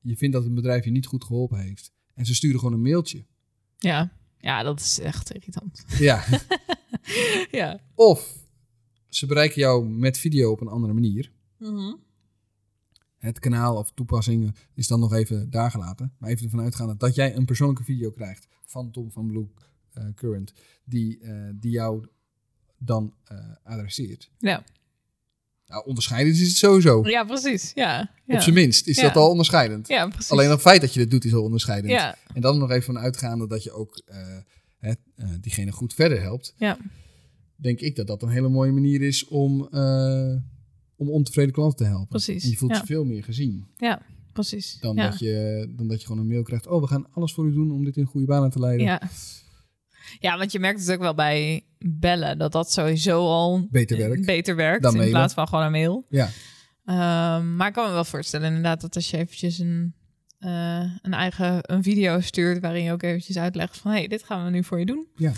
[0.00, 2.82] je vindt dat een bedrijf je niet goed geholpen heeft, en ze sturen gewoon een
[2.82, 3.24] mailtje.
[3.78, 4.12] Ja.
[4.38, 5.84] Ja, dat is echt irritant.
[5.98, 6.24] Ja.
[7.50, 7.80] ja.
[7.94, 8.46] of
[9.08, 11.32] ze bereiken jou met video op een andere manier.
[11.58, 11.94] Mhm.
[13.16, 16.14] Het kanaal of toepassing is dan nog even daar gelaten.
[16.18, 19.48] Maar even ervan uitgaande dat jij een persoonlijke video krijgt van Tom van Blue
[19.92, 20.52] eh, Current,
[20.84, 22.06] die, eh, die jou
[22.78, 24.30] dan eh, adresseert.
[24.38, 24.64] Ja.
[25.66, 27.08] Nou, onderscheidend is het sowieso.
[27.08, 27.72] ja, precies.
[27.74, 28.10] Ja.
[28.26, 28.34] Ja.
[28.34, 29.02] Op zijn minst is Ja.
[29.02, 29.88] dat al onderscheidend.
[29.88, 30.30] Ja, precies.
[30.30, 31.92] Alleen het feit dat je dit doet is al onderscheidend.
[31.92, 32.16] Ja.
[32.34, 34.16] En dan nog even van uitgaande dat je ook eh,
[34.78, 36.54] hè, eh, diegene goed verder helpt.
[36.56, 36.78] Ja.
[37.56, 39.68] Denk ik dat dat een hele mooie manier is om,
[40.96, 42.08] om ontevreden klanten te helpen.
[42.08, 44.02] Precies, En je voelt veel meer gezien Ja,
[44.32, 44.78] precies.
[44.80, 46.66] dan, dat je, dan dat je gewoon een mail krijgt.
[46.66, 48.86] Oh, we gaan alles voor u doen om dit in goede banen te leiden.
[48.86, 49.02] Ja.
[50.18, 54.26] Ja, want je merkt het ook wel bij bellen dat dat sowieso al Beter werkt.
[54.26, 55.16] beter werkt Dan in mailen.
[55.16, 56.06] plaats van gewoon een mail.
[56.08, 56.28] Ja.
[56.84, 59.94] Ehm, maar ik kan me wel voorstellen inderdaad dat als je eventjes een,
[60.38, 64.44] eh, een eigen een video stuurt waarin je ook eventjes uitlegt van hey, dit gaan
[64.44, 65.06] we nu voor je doen.
[65.16, 65.32] Ja.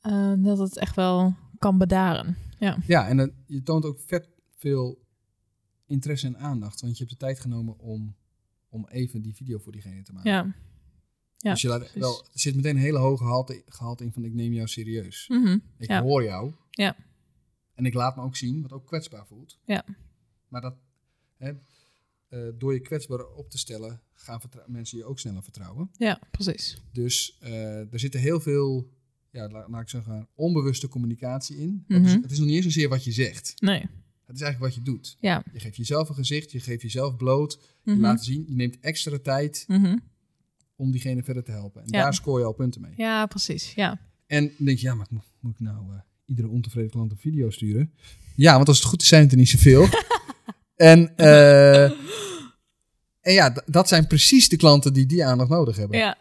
[0.00, 2.36] Eh, dat het echt wel kan bedaren.
[2.58, 2.76] Ja.
[2.86, 5.00] Ja, en je toont ook vet veel
[5.86, 6.80] interesse en aandacht.
[6.80, 8.16] Want je hebt de tijd genomen om,
[8.68, 10.30] om even die video voor diegene te maken.
[10.30, 10.54] Ja.
[11.42, 12.00] Ja, dus je laat precies.
[12.00, 15.24] wel, er zit meteen een hele hoge gehalte, gehalte in van ik neem jou serieus.
[15.28, 15.58] Mhm.
[15.78, 16.02] Ik Ja.
[16.02, 16.52] hoor jou.
[16.70, 16.96] Ja.
[17.74, 19.58] En ik laat me ook zien, wat ook kwetsbaar voelt.
[19.64, 19.84] Ja.
[20.48, 20.74] Maar dat,
[21.36, 21.52] hè,
[22.28, 25.90] eh, door je kwetsbaar op te stellen, gaan mensen je ook sneller vertrouwen.
[25.96, 26.76] ja, precies.
[26.92, 28.90] Dus eh, er zitten heel veel,
[29.30, 31.84] ja, la- laat ik zeggen, onbewuste communicatie in.
[31.88, 32.22] Het is- Mhm.
[32.22, 33.54] Het is nog niet eens zozeer wat je zegt.
[33.60, 33.80] Nee.
[34.26, 35.16] Het is eigenlijk wat je doet.
[35.20, 35.44] Ja.
[35.52, 38.00] Je geeft jezelf een gezicht, je geeft jezelf bloot, je Mhm.
[38.00, 39.64] laat zien, je neemt extra tijd.
[40.76, 41.82] Om diegene verder te helpen.
[41.82, 42.02] En Ja.
[42.02, 42.92] daar scoor je al punten mee.
[42.96, 43.74] Ja, precies.
[43.74, 43.98] Ja.
[44.26, 47.18] En dan denk je, ja, maar moet, moet ik nou eh, iedere ontevreden klant een
[47.18, 47.94] video sturen?
[48.36, 49.86] Ja, want als het goed is, zijn het er niet zoveel.
[50.76, 51.84] en, eh,
[53.20, 55.98] en ja, dat zijn precies de klanten die die aandacht nodig hebben.
[55.98, 56.16] Ja.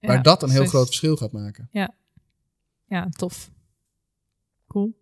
[0.00, 1.68] Waar Ja, dat een heel groot verschil gaat maken.
[2.86, 3.50] Ja, tof.
[4.68, 5.00] Cool.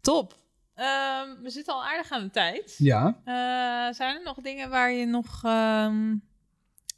[0.00, 0.36] Top.
[0.74, 2.74] Ehm, we zitten al aardig aan de tijd.
[2.78, 6.14] Ja, Eh, zijn er nog dingen waar je nog ehm,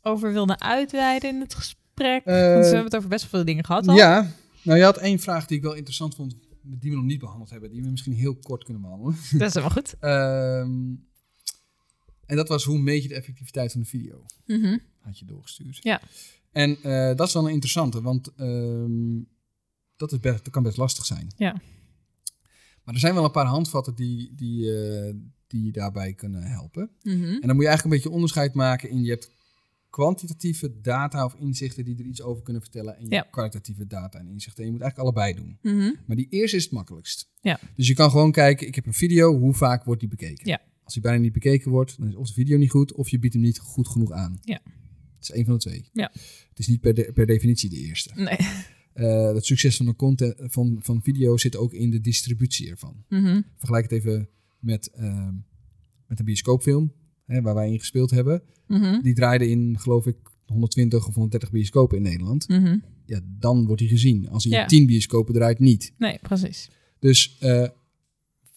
[0.03, 2.25] over wilde uitweiden in het gesprek?
[2.25, 3.97] Eh, Want we hebben het over best wel veel dingen gehad al.
[3.97, 4.33] ja.
[4.63, 7.51] Nou, je had één vraag die ik wel interessant vond, die we nog niet behandeld
[7.51, 9.15] hebben, die we misschien heel kort kunnen behandelen.
[9.39, 9.95] Dat is helemaal goed.
[10.01, 10.95] Ehm,
[12.27, 14.25] en dat was hoe meet je de effectiviteit van de video?
[14.47, 14.79] Mhm.
[15.01, 15.79] Had je doorgestuurd.
[15.83, 16.01] Ja.
[16.53, 19.19] En eh, dat is wel een interessante, want ehm,
[19.97, 21.33] dat, is best, dat kan best lastig zijn.
[21.37, 21.61] Ja.
[22.85, 25.15] Maar er zijn wel een paar handvatten die, die, eh,
[25.47, 26.91] die je daarbij kunnen helpen.
[27.03, 27.15] Mhm.
[27.25, 29.31] En dan moet je eigenlijk een beetje onderscheid maken in je hebt
[29.91, 32.97] kwantitatieve data of inzichten die er iets over kunnen vertellen.
[32.97, 33.23] En je Ja.
[33.31, 34.59] kwalitatieve data en inzichten.
[34.65, 35.59] En je moet eigenlijk allebei doen.
[35.75, 35.93] Mhm.
[36.07, 37.31] Maar die eerste is het makkelijkst.
[37.41, 37.61] Ja.
[37.77, 40.49] Dus je kan gewoon kijken, ik heb een video, hoe vaak wordt die bekeken?
[40.49, 40.61] Ja.
[40.85, 43.19] Als die bijna niet bekeken wordt, dan is of de video niet goed, of je
[43.19, 44.39] biedt hem niet goed genoeg aan.
[44.43, 44.61] Ja.
[44.65, 45.89] Het is één van de twee.
[45.93, 46.11] Ja.
[46.49, 48.11] Het is niet per, de- per definitie de eerste.
[48.15, 48.37] Nee.
[48.93, 53.05] Eh, het succes van, de content, van, van video zit ook in de distributie ervan.
[53.09, 53.41] Mhm.
[53.57, 54.29] Vergelijk het even
[54.59, 55.35] met, ehm,
[56.07, 56.93] met een bioscoopfilm,
[57.31, 58.43] hè, waar wij in gespeeld hebben.
[58.67, 59.01] Mhm.
[59.03, 60.17] Die draaide in, geloof ik,
[60.47, 62.49] 120 of 130 bioscopen in Nederland.
[62.49, 62.79] Mhm.
[63.07, 64.29] Ja, dan wordt hij gezien.
[64.29, 64.63] Als hij Ja.
[64.63, 65.93] in 10 bioscopen draait, niet.
[65.99, 66.71] Nee, precies.
[66.99, 67.69] Dus eh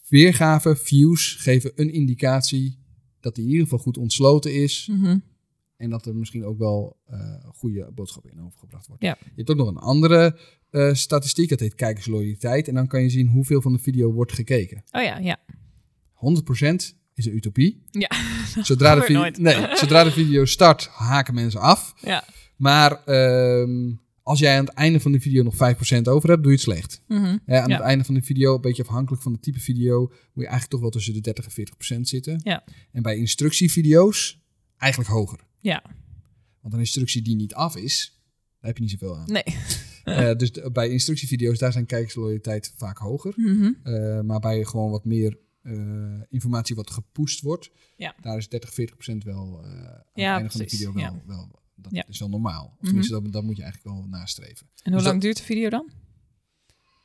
[0.07, 2.77] weergave, views geven een indicatie
[3.19, 4.87] dat hij in ieder geval goed ontsloten is.
[4.91, 5.17] Mhm.
[5.77, 7.19] En dat er misschien ook wel eh
[7.53, 9.03] goede boodschappen in overgebracht wordt.
[9.03, 9.17] Ja.
[9.19, 10.37] Je hebt ook nog een andere
[10.69, 12.67] eh, statistiek, dat heet kijkersloyaliteit.
[12.67, 14.83] En dan kan je zien hoeveel van de video wordt gekeken.
[14.83, 15.37] 100% Oh ja, ja.
[17.15, 17.83] Is een utopie.
[17.91, 18.09] Ja,
[18.63, 19.37] Zodra de, nooit.
[19.37, 21.93] nee, zodra de video start, haken mensen af.
[22.01, 22.23] Ja.
[22.55, 23.91] Maar ehm,
[24.23, 25.57] als jij aan het einde van de video nog 5%
[26.03, 27.01] over hebt, doe je het slecht.
[27.07, 27.37] Mhm.
[27.45, 27.75] Hè, aan Ja.
[27.75, 30.69] het einde van de video, een beetje afhankelijk van het type video, moet je eigenlijk
[30.71, 32.39] toch wel tussen de 30 en 40% zitten.
[32.43, 32.63] Ja.
[32.91, 34.41] En bij instructievideo's
[34.77, 35.39] eigenlijk hoger.
[35.59, 35.83] Ja.
[36.61, 38.21] Want een instructie die niet af is,
[38.59, 39.25] daar heb je niet zoveel aan.
[39.31, 39.43] Nee.
[40.03, 43.33] Eh, dus de- bij instructievideo's, daar zijn kijkersloyaliteit vaak hoger.
[43.35, 43.69] Mhm.
[43.83, 48.15] Eh, maar bij gewoon wat meer eh, informatie wat gepusht wordt, Ja.
[48.21, 51.03] daar is 30, 40 procent wel eh, aan het Ja, einde van de video wel,
[51.03, 51.21] ja.
[51.25, 52.05] wel dat Ja.
[52.07, 52.77] is wel normaal.
[52.81, 53.07] Of Mhm.
[53.09, 54.67] dat, dat moet je eigenlijk wel nastreven.
[54.81, 55.91] En hoe Dus lang duurt de video dan?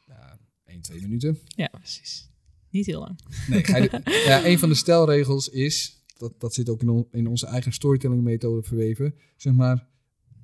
[0.06, 1.38] Ja, 1, 2 minuten.
[1.46, 2.30] Ja, precies.
[2.70, 3.18] Niet heel lang.
[3.48, 7.26] Nee, de- ja, een van de stelregels is, dat, dat zit ook in, on- in
[7.26, 9.88] onze eigen storytelling methode verweven, zeg maar,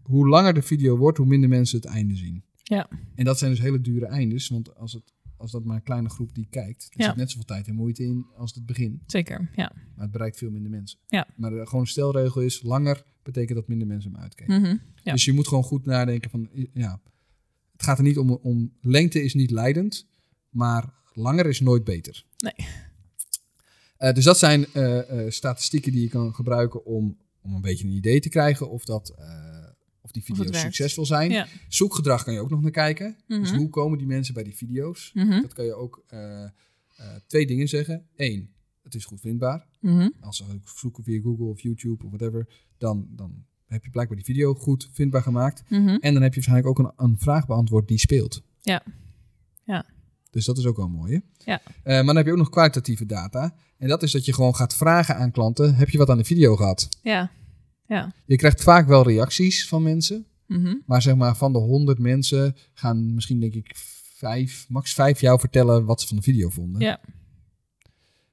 [0.02, 2.44] hoe langer de video wordt, hoe minder mensen het einde zien.
[2.62, 2.88] Ja.
[3.14, 5.12] En dat zijn dus hele dure eindes, want als, het,
[5.44, 7.06] als dat maar een kleine groep die kijkt, er Ja.
[7.06, 9.02] zit net zoveel tijd en moeite in als het begin.
[9.06, 9.72] Zeker, ja.
[9.74, 10.98] Maar het bereikt veel minder mensen.
[11.08, 11.26] Ja.
[11.36, 14.60] Maar de, gewoon een stelregel is, langer betekent dat minder mensen hem uitkijken.
[14.60, 14.76] Mhm.
[15.02, 15.12] Ja.
[15.12, 17.00] Dus je moet gewoon goed nadenken van, ja,
[17.72, 20.06] het gaat er niet om, om, lengte is niet leidend,
[20.50, 22.24] maar langer is nooit beter.
[22.38, 22.68] Nee.
[23.96, 27.84] Eh, dus dat zijn eh, eh, statistieken die je kan gebruiken om, om een beetje
[27.84, 29.14] een idee te krijgen of, dat,
[30.04, 31.30] of die video's succesvol zijn.
[31.30, 31.46] Ja.
[31.68, 33.16] Zoekgedrag kan je ook nog naar kijken.
[33.26, 33.58] Dus Mhm.
[33.58, 35.10] hoe komen die mensen bij die video's?
[35.14, 35.40] Mhm.
[35.40, 36.50] Dat kan je ook eh, eh,
[37.26, 38.06] twee dingen zeggen.
[38.16, 38.50] Eén,
[38.82, 39.66] het is goed vindbaar.
[39.80, 40.08] Mhm.
[40.20, 40.44] Als ze
[40.76, 42.48] zoeken via Google of YouTube of whatever,
[42.78, 45.62] dan, dan heb je blijkbaar die video goed vindbaar gemaakt.
[45.68, 48.42] En dan heb je waarschijnlijk ook een, een vraag beantwoord die speelt.
[48.60, 48.82] Ja.
[49.64, 49.86] Ja.
[50.30, 51.12] Dus dat is ook wel mooi.
[51.12, 51.50] Hè?
[51.52, 51.60] Ja.
[51.66, 53.54] Eh, maar dan heb je ook nog kwalitatieve data.
[53.78, 56.24] En dat is dat je gewoon gaat vragen aan klanten: heb je wat aan de
[56.24, 56.88] video gehad?
[57.02, 57.30] Ja.
[57.94, 58.12] Ja.
[58.26, 60.26] Je krijgt vaak wel reacties van mensen.
[60.46, 60.74] Mhm.
[60.86, 63.72] Maar zeg maar van de 100 mensen gaan misschien denk ik
[64.16, 66.80] vijf, max vijf jou vertellen wat ze van de video vonden.
[66.80, 67.00] Ja.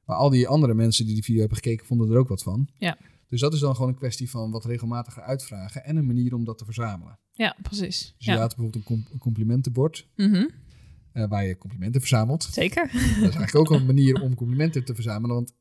[0.05, 2.67] Maar al die andere mensen die die video hebben gekeken, vonden er ook wat van.
[2.77, 2.97] Ja.
[3.27, 6.45] Dus dat is dan gewoon een kwestie van wat regelmatiger uitvragen en een manier om
[6.45, 7.19] dat te verzamelen.
[7.33, 8.13] Ja, precies.
[8.17, 8.37] Dus je Ja.
[8.37, 10.47] laat bijvoorbeeld een, com- een complimentenbord Mhm.
[11.11, 12.43] eh, waar je complimenten verzamelt.
[12.51, 12.83] Zeker.
[12.91, 15.35] Dat is eigenlijk ook een manier om complimenten te verzamelen.
[15.35, 15.53] Want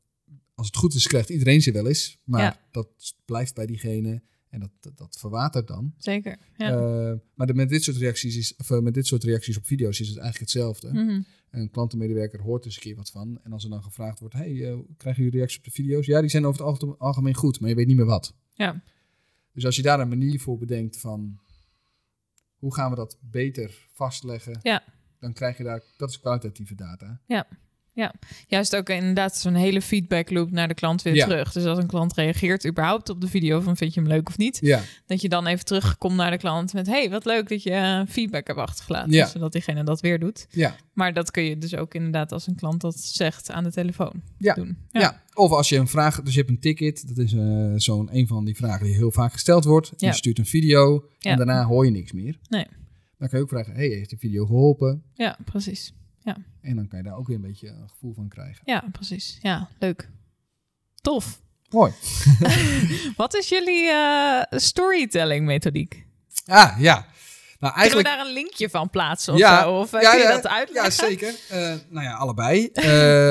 [0.61, 2.19] als het goed is, krijgt iedereen ze wel eens.
[2.25, 2.61] Maar Ja.
[2.71, 2.89] dat
[3.25, 5.95] blijft bij diegene en dat, dat, dat verwatert dan.
[5.99, 6.39] Zeker.
[6.57, 6.71] Ja.
[6.71, 9.67] Eh, maar de- met, dit soort reacties is, of, eh, met dit soort reacties op
[9.67, 10.93] video's is het eigenlijk hetzelfde.
[10.93, 11.21] Mhm.
[11.51, 13.41] Een klantenmedewerker hoort eens een keer wat van.
[13.43, 16.07] En als er dan gevraagd wordt, hey, eh, krijgen jullie reacties op de video's?
[16.07, 18.35] Ja, die zijn over het algemeen- goed, maar je weet niet meer wat.
[18.55, 18.83] Ja.
[19.53, 21.39] Dus als je daar een manier voor bedenkt van,
[22.57, 24.59] hoe gaan we dat beter vastleggen?
[24.63, 24.83] Ja.
[25.21, 27.21] Dan krijg je daar, dat is kwalitatieve data.
[28.47, 31.25] Juist ook inderdaad zo'n hele feedback loop naar de klant weer Ja.
[31.27, 31.53] terug.
[31.53, 34.39] Dus als een klant reageert überhaupt op de video van vind je hem leuk of
[34.39, 37.63] niet, Ja, dat je dan even terugkomt naar de klant met hey, wat leuk dat
[37.63, 39.27] je eh, feedback hebt achtergelaten, Ja.
[39.27, 40.47] zodat diegene dat weer doet.
[40.51, 40.77] ja.
[40.93, 44.23] Maar dat kun je dus ook inderdaad als een klant dat zegt aan de telefoon
[44.39, 44.55] Ja.
[44.55, 44.77] doen.
[44.91, 45.23] Ja.
[45.35, 48.27] of als je een vraag, dus je hebt een ticket, dat is eh, zo'n een
[48.27, 49.93] van die vragen die heel vaak gesteld wordt.
[49.97, 50.09] Ja.
[50.09, 51.31] Je stuurt een video Ja.
[51.31, 52.39] en daarna hoor je niks meer.
[52.49, 52.67] Nee.
[53.19, 55.03] Dan kan je ook vragen, hey, heeft de video geholpen?
[55.15, 55.93] Ja, precies.
[56.61, 58.63] En dan kan je daar ook weer een beetje een gevoel van krijgen.
[58.65, 59.39] Ja, precies.
[59.43, 60.09] Ja, leuk.
[61.01, 61.41] Tof.
[61.71, 61.93] Mooi.
[63.17, 66.07] Wat is jullie eh, storytelling methodiek?
[66.47, 67.07] Ah, ja.
[67.61, 68.09] Nou, Kunnen we eigenlijk...
[68.09, 69.79] daar een linkje van plaatsen of Ja, zo?
[69.79, 71.05] Of ja, kun je ja, dat uitleggen?
[71.05, 71.35] Ja, zeker.
[71.51, 72.67] Eh, nou ja, allebei.
[72.73, 72.85] Eh,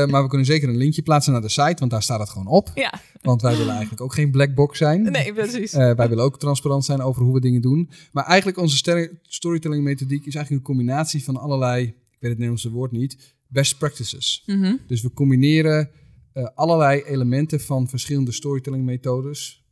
[0.05, 2.47] maar we kunnen zeker een linkje plaatsen naar de site, want daar staat het gewoon
[2.47, 2.71] op.
[2.75, 5.01] Ja, Want wij willen eigenlijk ook geen black box zijn.
[5.11, 5.71] nee, precies.
[5.71, 7.89] Wij willen ook transparant zijn over hoe we dingen doen.
[8.11, 12.91] Maar eigenlijk onze storytelling methodiek is eigenlijk een combinatie van allerlei, weet het Nederlandse woord
[12.91, 14.43] niet, best practices.
[14.45, 14.75] Mhm.
[14.87, 15.89] Dus we combineren
[16.33, 19.65] eh, allerlei elementen van verschillende storytelling methodes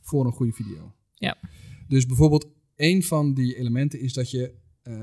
[0.00, 0.94] voor een goede video.
[1.14, 1.36] Ja.
[1.88, 5.02] Dus bijvoorbeeld een van die elementen is dat je eh,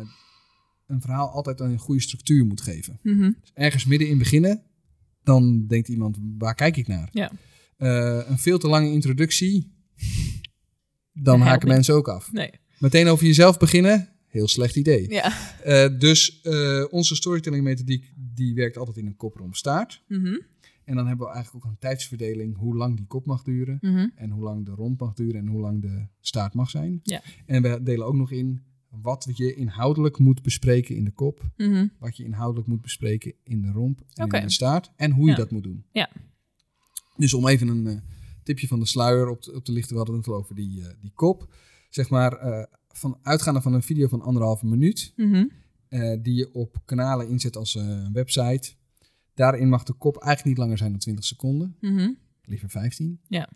[0.87, 2.99] een verhaal altijd een goede structuur moet geven.
[3.01, 3.31] Mhm.
[3.41, 4.63] Dus ergens middenin beginnen,
[5.23, 7.09] dan denkt iemand, waar kijk ik naar?
[7.11, 7.31] Ja.
[7.77, 9.73] Eh, een veel te lange introductie,
[11.13, 11.75] dan haken niet.
[11.75, 12.31] mensen ook af.
[12.31, 12.49] Nee.
[12.79, 15.09] Meteen over jezelf beginnen, heel slecht idee.
[15.09, 15.31] Ja.
[15.61, 20.03] Eh, dus eh, onze storytelling methodiek, die werkt altijd in een kop rond staart.
[20.07, 20.39] Mhm.
[20.83, 23.77] En dan hebben we eigenlijk ook een tijdsverdeling hoe lang die kop mag duren.
[23.81, 24.07] Mhm.
[24.15, 26.99] En hoe lang de rond mag duren en hoe lang de staart mag zijn.
[27.03, 27.21] Ja.
[27.45, 31.51] En we delen ook nog in wat je inhoudelijk moet bespreken in de kop.
[31.57, 31.87] Mhm.
[31.99, 34.91] Wat je inhoudelijk moet bespreken in de romp en in de staart.
[34.95, 35.85] En hoe je dat moet doen.
[35.91, 36.09] Ja.
[37.17, 37.97] Dus om even een eh,
[38.43, 39.91] tipje van de sluier op te, op te lichten.
[39.91, 41.53] We hadden het al over die, die kop.
[41.89, 45.13] Zeg maar, van uitgaande van een video van anderhalve minuut.
[45.15, 45.45] Mhm.
[45.87, 48.71] eh, die je op kanalen inzet als eh, een website.
[49.33, 51.75] Daarin mag de kop eigenlijk niet langer zijn dan 20 seconden.
[51.79, 52.09] Mhm.
[52.45, 53.19] Liever 15.
[53.27, 53.49] Ja.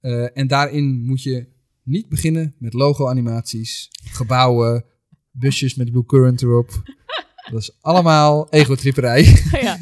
[0.00, 1.46] Eh, en daarin moet je
[1.82, 4.84] niet beginnen met logo-animaties, gebouwen,
[5.30, 6.82] busjes met Blue Current erop.
[7.50, 9.22] Dat is allemaal egotripperij.
[9.50, 9.78] ja.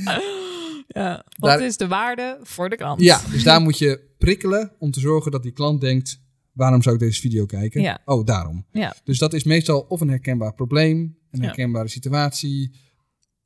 [0.88, 1.24] Ja.
[1.38, 3.00] Wat Daar- is de waarde voor de klant?
[3.00, 6.20] Ja, dus daar moet je prikkelen om te zorgen dat die klant denkt:
[6.56, 7.82] waarom zou ik deze video kijken?
[7.82, 8.00] Ja.
[8.04, 8.66] Oh, daarom.
[8.72, 8.96] Ja.
[9.04, 12.70] Dus dat is meestal of een herkenbaar probleem, een herkenbare situatie,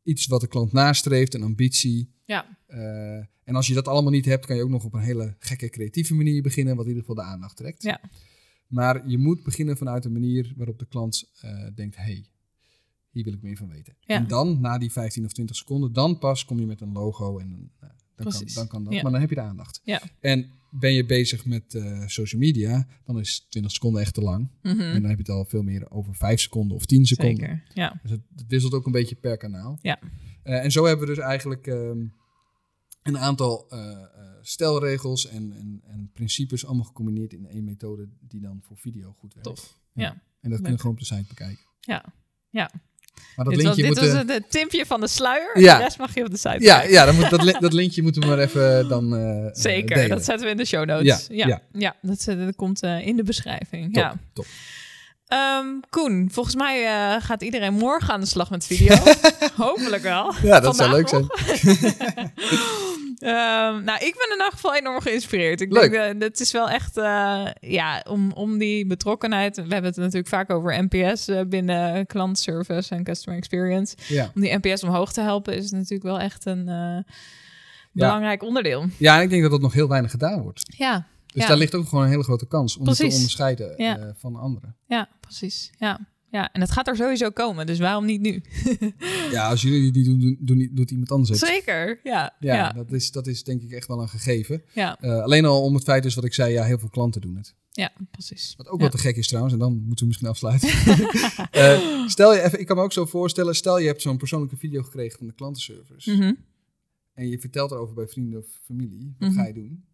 [0.03, 2.15] iets wat de klant nastreeft, een ambitie.
[2.25, 2.59] Ja.
[2.67, 5.37] Eh, en als je dat allemaal niet hebt, kan je ook nog op een hele
[5.39, 7.83] gekke creatieve manier beginnen, wat in ieder geval de aandacht trekt.
[7.83, 8.01] Ja.
[8.67, 12.27] Maar je moet beginnen vanuit een manier waarop de klant eh, denkt: hey,
[13.11, 13.97] hier wil ik meer van weten.
[14.01, 14.17] Ja.
[14.17, 17.39] En dan, na die 15 of 20 seconden, dan pas kom je met een logo
[17.39, 17.93] en een, nou,
[18.25, 18.93] dan, kan, dan kan dat.
[18.93, 19.03] Ja.
[19.03, 19.81] Maar dan heb je de aandacht.
[19.85, 20.03] Ja.
[20.21, 24.51] En ben je bezig met eh, social media, dan is 20 seconden echt te lang.
[24.63, 24.81] Mhm.
[24.81, 27.37] En dan heb je het al veel meer over 5 seconden of 10 seconden.
[27.37, 27.63] Zeker.
[27.75, 27.99] Ja.
[28.03, 29.79] Dus het, het wisselt ook een beetje per kanaal.
[29.83, 29.99] Ja.
[30.43, 32.07] Eh, en zo hebben we dus eigenlijk ehm,
[33.03, 33.99] een aantal eh,
[34.41, 39.35] stelregels en, en, en principes allemaal gecombineerd in één methode die dan voor video goed
[39.35, 39.49] werkt.
[39.49, 39.79] Tof.
[39.93, 40.23] Ja.
[40.41, 41.65] En dat kun je gewoon op de site bekijken.
[41.81, 42.15] Ja.
[42.51, 42.71] Ja.
[43.37, 44.13] Maar dat dit was, linkje dit moet...
[44.13, 45.61] was eh, het tipje van de sluier.
[45.61, 45.77] Ja.
[45.77, 48.03] De rest mag je op de site ja, ja dan moet, dat, li- dat linkje
[48.03, 50.09] moeten we maar even dan eh, eh, Zeker, delen.
[50.09, 51.27] dat zetten we in de show notes.
[51.29, 51.61] Ja, Ja, ja.
[51.73, 51.97] ja.
[52.03, 53.85] dat, komt in de beschrijving.
[53.95, 54.15] Top, Ja.
[54.33, 54.47] top.
[55.27, 56.85] Ehm, Koen, volgens mij
[57.21, 58.97] gaat iedereen morgen aan de slag met video.
[59.57, 60.35] Hopelijk wel.
[60.43, 61.27] Ja, dat zou leuk nog.
[61.45, 62.33] zijn.
[63.21, 65.61] Ehm, nou, ik ben in elk geval enorm geïnspireerd.
[65.61, 65.91] Ik Leuk.
[65.91, 69.57] denk, eh, het is wel echt, eh, ja, om, om die betrokkenheid.
[69.57, 73.97] We hebben het natuurlijk vaak over NPS eh, binnen klantservice en customer experience.
[74.09, 74.31] Ja.
[74.35, 77.05] Om die NPS omhoog te helpen is het natuurlijk wel echt een
[77.93, 78.87] belangrijk onderdeel.
[78.99, 80.63] ja, en ik denk dat dat nog heel weinig gedaan wordt.
[80.77, 81.49] Ja, Dus Ja.
[81.49, 84.77] daar ligt ook gewoon een hele grote kans om te onderscheiden van anderen.
[84.87, 85.71] ja, precies.
[85.79, 85.99] Ja.
[86.31, 88.43] Ja, en het gaat er sowieso komen, dus waarom niet nu?
[89.31, 91.39] Ja, als jullie het niet doen, doet iemand anders het.
[91.49, 92.37] Zeker, ja.
[92.41, 94.63] Ja, Ja, Dat, is, dat is denk ik echt wel een gegeven.
[94.75, 97.21] ja, Eh, alleen al om het feit dus wat ik zei, ja, heel veel klanten
[97.21, 97.55] doen het.
[97.71, 98.55] ja, precies.
[98.57, 98.81] Wat ook Ja.
[98.81, 100.69] wel te gek is trouwens, en dan moeten we misschien afsluiten.
[101.51, 104.57] Eh, stel je even, ik kan me ook zo voorstellen, stel je hebt zo'n persoonlijke
[104.57, 106.11] video gekregen van de klantenservice.
[106.17, 106.33] Mhm.
[107.15, 109.15] En je vertelt erover bij vrienden of familie.
[109.19, 109.39] Wat Mhm.
[109.39, 109.85] ga je doen?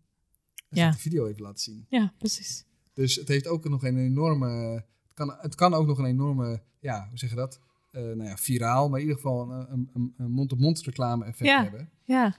[0.69, 0.91] Dan Ja.
[0.91, 1.87] de video even laten zien.
[1.89, 2.65] Ja, precies.
[2.95, 4.85] Dus het heeft ook nog een enorme.
[5.17, 6.63] Het kan, het kan ook nog een enorme.
[6.81, 7.61] Ja, hoe zeg je dat?
[7.93, 11.63] Eh, nou ja, viraal, maar in ieder geval een, een, mond-op-mond reclame effect Ja.
[11.63, 11.91] hebben.
[12.05, 12.37] Ja,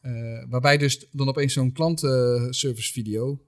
[0.00, 3.40] Eh, waarbij dus dan opeens zo'n klantenservice video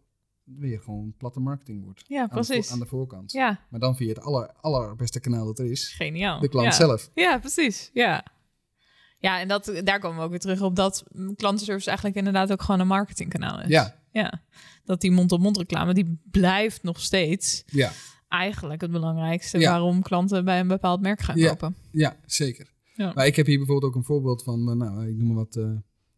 [0.44, 2.04] weer gewoon platte marketing wordt.
[2.06, 2.72] ja Aan de, voor- precies.
[2.72, 3.32] aan de voorkant.
[3.32, 5.88] Ja, Maar dan via het aller, allerbeste kanaal dat er is.
[5.92, 6.40] geniaal.
[6.40, 6.72] De klant ja.
[6.72, 7.10] zelf.
[7.14, 7.90] Ja, precies.
[7.92, 8.24] Ja.
[9.18, 11.04] Ja, en dat, daar komen we ook weer terug op dat
[11.36, 13.68] klantenservice eigenlijk inderdaad ook gewoon een marketingkanaal is.
[13.68, 14.42] Ja, ja.
[14.84, 17.92] Dat die mond-op-mond reclame, die blijft nog steeds ja,
[18.28, 19.70] eigenlijk het belangrijkste Ja.
[19.70, 21.48] waarom klanten bij een bepaald merk gaan Ja.
[21.48, 21.76] kopen.
[21.90, 22.74] ja, zeker.
[22.94, 23.12] Ja.
[23.14, 25.56] Maar ik heb hier bijvoorbeeld ook een voorbeeld van, eh, nou, ik noem maar wat.
[25.56, 25.70] eh,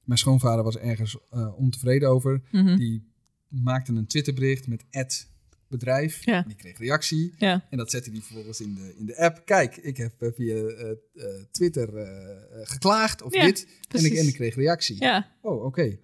[0.02, 2.42] mijn schoonvader was ergens eh, ontevreden over.
[2.50, 2.76] Mhm.
[2.76, 3.12] Die
[3.48, 5.30] maakte een Twitterbericht met ad
[5.68, 6.24] bedrijf.
[6.24, 6.36] Ja.
[6.42, 7.34] En die kreeg reactie.
[7.38, 9.42] Ja, En dat zette hij vervolgens in de, in de app.
[9.44, 10.74] Kijk, ik heb via
[11.50, 11.88] Twitter
[12.62, 13.66] geklaagd of dit.
[13.88, 14.96] En ik, en ik kreeg reactie.
[15.00, 15.98] ja, Oh, oké.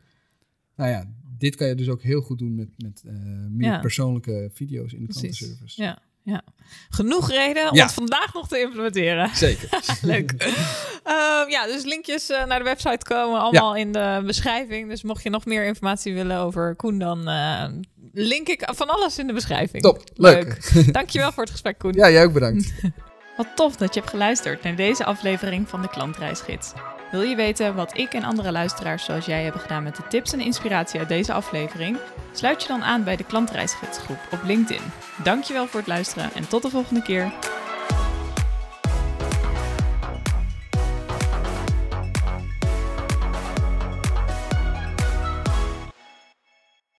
[0.76, 1.12] Nou ja,
[1.44, 3.12] dit kan je dus ook heel goed doen met, met eh,
[3.50, 3.78] meer Ja.
[3.80, 5.38] persoonlijke video's in de precies.
[5.38, 5.82] klantenservice.
[5.82, 6.42] Ja, ja.
[6.88, 7.82] Genoeg reden om Ja.
[7.84, 9.36] het vandaag nog te implementeren.
[9.36, 9.68] Zeker.
[10.02, 10.32] Leuk.
[10.32, 14.88] Ehm, ja, dus linkjes eh, naar de website komen allemaal in de beschrijving.
[14.88, 17.64] Dus mocht je nog meer informatie willen over Koen, dan eh,
[18.12, 19.82] link ik van alles in de beschrijving.
[19.82, 20.72] Top, leuk.
[20.92, 21.92] Dankjewel voor het gesprek, Koen.
[21.92, 22.72] Ja, jij ook bedankt.
[23.36, 26.72] Wat tof dat je hebt geluisterd naar deze aflevering van de Klantreisgids.
[27.14, 30.32] Wil je weten wat ik en andere luisteraars zoals jij hebben gedaan met de tips
[30.32, 31.98] en inspiratie uit deze aflevering?
[32.32, 34.82] Sluit je dan aan bij de Klantreisgidsgroep op LinkedIn.
[35.22, 37.32] Dankjewel voor het luisteren en tot de volgende keer.